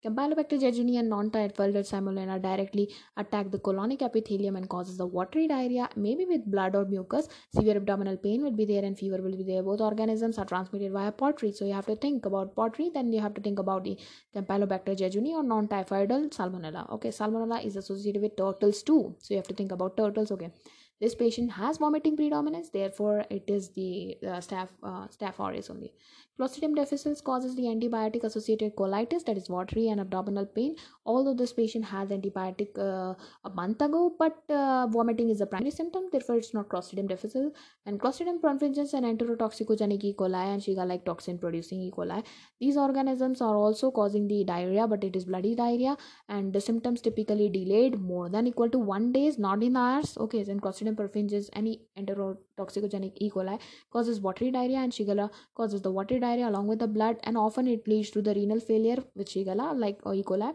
Campylobacter 0.05 0.59
jejuni 0.63 0.99
and 0.99 1.09
non-typhoid 1.09 1.73
salmonella 1.91 2.41
directly 2.41 2.93
attack 3.17 3.49
the 3.51 3.57
colonic 3.57 4.01
epithelium 4.01 4.55
and 4.55 4.69
causes 4.69 4.97
the 4.97 5.05
watery 5.05 5.47
diarrhea, 5.47 5.89
maybe 5.95 6.25
with 6.25 6.45
blood 6.45 6.75
or 6.75 6.85
mucus. 6.85 7.27
Severe 7.55 7.77
abdominal 7.77 8.15
pain 8.17 8.43
will 8.43 8.51
be 8.51 8.65
there 8.65 8.85
and 8.85 8.97
fever 8.97 9.21
will 9.21 9.35
be 9.35 9.43
there. 9.43 9.63
Both 9.63 9.81
organisms 9.81 10.37
are 10.37 10.45
transmitted 10.45 10.91
via 10.91 11.11
pottery. 11.11 11.51
So 11.51 11.65
you 11.65 11.73
have 11.73 11.87
to 11.87 11.95
think 11.95 12.25
about 12.25 12.55
pottery, 12.55 12.91
then 12.93 13.11
you 13.11 13.21
have 13.21 13.33
to 13.33 13.41
think 13.41 13.59
about 13.59 13.83
the 13.83 13.97
Campylobacter 14.35 14.95
jejuni 14.95 15.31
or 15.31 15.43
non-typhoidal 15.43 16.29
salmonella. 16.29 16.89
Okay, 16.91 17.09
salmonella 17.09 17.65
is 17.65 17.75
associated 17.75 18.21
with 18.21 18.37
turtles 18.37 18.83
too. 18.83 19.15
So 19.19 19.33
you 19.33 19.37
have 19.37 19.47
to 19.47 19.55
think 19.55 19.71
about 19.71 19.97
turtles. 19.97 20.31
Okay 20.31 20.51
this 20.99 21.15
patient 21.15 21.51
has 21.51 21.77
vomiting 21.77 22.15
predominance 22.15 22.69
therefore 22.69 23.25
it 23.29 23.43
is 23.47 23.69
the 23.69 24.17
uh, 24.23 24.39
staph 24.47 24.69
uh, 24.83 25.07
staph 25.07 25.39
aureus 25.39 25.69
only. 25.69 25.93
Clostridium 26.39 26.75
difficile 26.75 27.15
causes 27.25 27.55
the 27.55 27.63
antibiotic 27.63 28.23
associated 28.23 28.75
colitis 28.75 29.25
that 29.25 29.37
is 29.37 29.49
watery 29.49 29.87
and 29.87 29.99
abdominal 29.99 30.45
pain. 30.45 30.75
Although 31.03 31.33
this 31.33 31.51
patient 31.51 31.83
has 31.85 32.09
antibiotic 32.09 32.77
uh, 32.77 33.15
a 33.43 33.49
month 33.49 33.81
ago 33.81 34.13
but 34.19 34.43
uh, 34.49 34.85
vomiting 34.87 35.31
is 35.31 35.39
the 35.39 35.47
primary 35.47 35.71
symptom 35.71 36.03
therefore 36.11 36.35
it's 36.35 36.53
not 36.53 36.69
clostridium 36.69 37.07
difficile. 37.07 37.51
And 37.87 37.99
clostridium 37.99 38.39
perfringens 38.39 38.93
and 38.93 39.03
enterotoxicogenic 39.03 40.03
e. 40.03 40.13
coli 40.13 40.53
and 40.53 40.61
shiga 40.61 40.87
like 40.87 41.05
toxin 41.05 41.39
producing 41.39 41.81
e. 41.81 41.91
coli 41.91 42.23
these 42.59 42.77
organisms 42.77 43.41
are 43.41 43.55
also 43.55 43.89
causing 43.89 44.27
the 44.27 44.43
diarrhea 44.43 44.87
but 44.87 45.03
it 45.03 45.15
is 45.15 45.25
bloody 45.25 45.55
diarrhea. 45.55 45.97
And 46.29 46.53
the 46.53 46.61
symptoms 46.61 47.01
typically 47.01 47.49
delayed 47.49 47.99
more 47.99 48.29
than 48.29 48.45
equal 48.45 48.69
to 48.69 48.77
one 48.77 49.11
days 49.11 49.39
not 49.39 49.63
in 49.63 49.75
hours. 49.75 50.15
Okay 50.19 50.43
then 50.43 50.59
clostridium 50.59 50.86
Clostridium 50.95 51.49
any 51.53 51.81
enterotoxicogenic 51.97 53.13
E. 53.15 53.29
coli 53.29 53.59
causes 53.91 54.21
watery 54.21 54.51
diarrhea 54.51 54.77
and 54.77 54.91
Shigella 54.91 55.29
causes 55.55 55.81
the 55.81 55.91
watery 55.91 56.19
diarrhea 56.19 56.49
along 56.49 56.67
with 56.67 56.79
the 56.79 56.87
blood 56.87 57.17
and 57.23 57.37
often 57.37 57.67
it 57.67 57.87
leads 57.87 58.09
to 58.11 58.21
the 58.21 58.33
renal 58.33 58.59
failure 58.59 59.03
with 59.15 59.27
Shigella 59.29 59.77
like 59.77 59.99
uh, 60.05 60.13
E. 60.13 60.23
coli. 60.23 60.53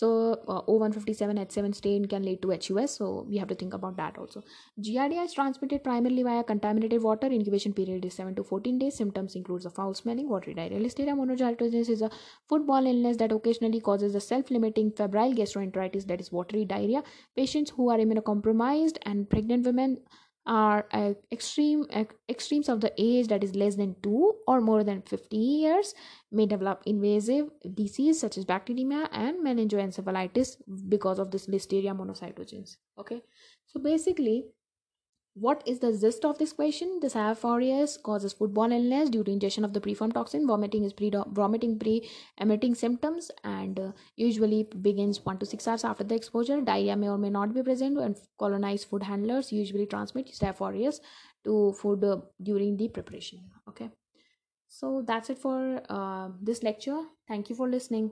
So 0.00 0.08
uh, 0.46 0.60
o157 0.70 1.38
h7 1.42 1.74
stain 1.74 2.06
can 2.12 2.22
lead 2.28 2.40
to 2.42 2.50
hus 2.54 2.96
so 2.98 3.06
we 3.28 3.38
have 3.38 3.48
to 3.52 3.54
think 3.54 3.72
about 3.72 3.96
that 3.96 4.18
also. 4.18 4.42
Giardia 4.78 5.24
is 5.24 5.32
transmitted 5.32 5.82
primarily 5.82 6.22
via 6.22 6.42
contaminated 6.44 7.02
water. 7.02 7.28
Incubation 7.28 7.72
period 7.72 8.04
is 8.04 8.12
7 8.12 8.34
to 8.34 8.44
14 8.44 8.78
days. 8.78 8.94
Symptoms 8.94 9.36
includes 9.36 9.64
a 9.64 9.70
foul 9.70 9.94
smelling 9.94 10.28
watery 10.28 10.52
diarrhea 10.58 10.82
listeria 10.86 11.16
monocytogenes 11.20 11.88
is 11.96 12.02
a 12.02 12.10
foodborne 12.50 12.90
illness 12.92 13.16
that 13.16 13.32
occasionally 13.32 13.80
causes 13.80 14.14
a 14.14 14.20
self-limiting 14.20 14.92
febrile 15.00 15.34
gastroenteritis 15.40 16.06
that 16.12 16.20
is 16.20 16.30
watery 16.30 16.66
diarrhea. 16.66 17.02
Patients 17.34 17.70
who 17.70 17.88
are 17.88 17.98
immunocompromised 17.98 18.98
and 19.06 19.30
pregnant 19.30 19.64
women 19.64 19.98
are 20.46 20.86
uh, 20.92 21.12
extreme 21.32 21.86
uh, 21.92 22.04
extremes 22.28 22.68
of 22.68 22.80
the 22.80 22.92
age 22.98 23.28
that 23.28 23.42
is 23.42 23.54
less 23.54 23.76
than 23.76 23.96
2 24.02 24.34
or 24.46 24.60
more 24.60 24.84
than 24.84 25.02
50 25.02 25.36
years 25.36 25.94
may 26.30 26.46
develop 26.46 26.82
invasive 26.86 27.48
disease 27.74 28.20
such 28.20 28.38
as 28.38 28.44
bacteremia 28.44 29.08
and 29.12 29.44
meningoencephalitis 29.44 30.56
because 30.88 31.18
of 31.18 31.30
this 31.30 31.46
listeria 31.46 31.96
monocytogenes. 31.96 32.76
Okay? 32.98 33.22
So 33.66 33.80
basically 33.80 34.44
what 35.38 35.62
is 35.66 35.80
the 35.80 35.92
gist 35.92 36.24
of 36.24 36.38
this 36.38 36.52
question? 36.54 36.98
The 37.00 37.36
aureus 37.44 37.98
causes 37.98 38.32
foodborne 38.32 38.72
illness 38.72 39.10
due 39.10 39.22
to 39.22 39.30
ingestion 39.30 39.66
of 39.66 39.74
the 39.74 39.80
preformed 39.82 40.14
toxin. 40.14 40.46
Vomiting 40.46 40.84
is 40.84 40.94
pre 40.94 41.10
vomiting 41.10 41.78
pre-emitting 41.78 42.74
symptoms 42.74 43.30
and 43.44 43.78
uh, 43.78 43.92
usually 44.16 44.62
begins 44.80 45.22
one 45.26 45.36
to 45.38 45.44
six 45.44 45.68
hours 45.68 45.84
after 45.84 46.04
the 46.04 46.14
exposure. 46.14 46.62
Diarrhea 46.62 46.96
may 46.96 47.10
or 47.10 47.18
may 47.18 47.28
not 47.28 47.52
be 47.52 47.62
present, 47.62 47.98
and 47.98 48.16
colonized 48.38 48.88
food 48.88 49.02
handlers 49.02 49.52
usually 49.52 49.84
transmit 49.84 50.32
Staph 50.32 50.62
aureus 50.62 51.00
to 51.44 51.74
food 51.74 52.02
uh, 52.02 52.16
during 52.42 52.78
the 52.78 52.88
preparation. 52.88 53.40
Okay, 53.68 53.90
so 54.68 55.02
that's 55.06 55.28
it 55.28 55.38
for 55.38 55.82
uh, 55.90 56.30
this 56.40 56.62
lecture. 56.62 57.02
Thank 57.28 57.50
you 57.50 57.56
for 57.56 57.68
listening. 57.68 58.10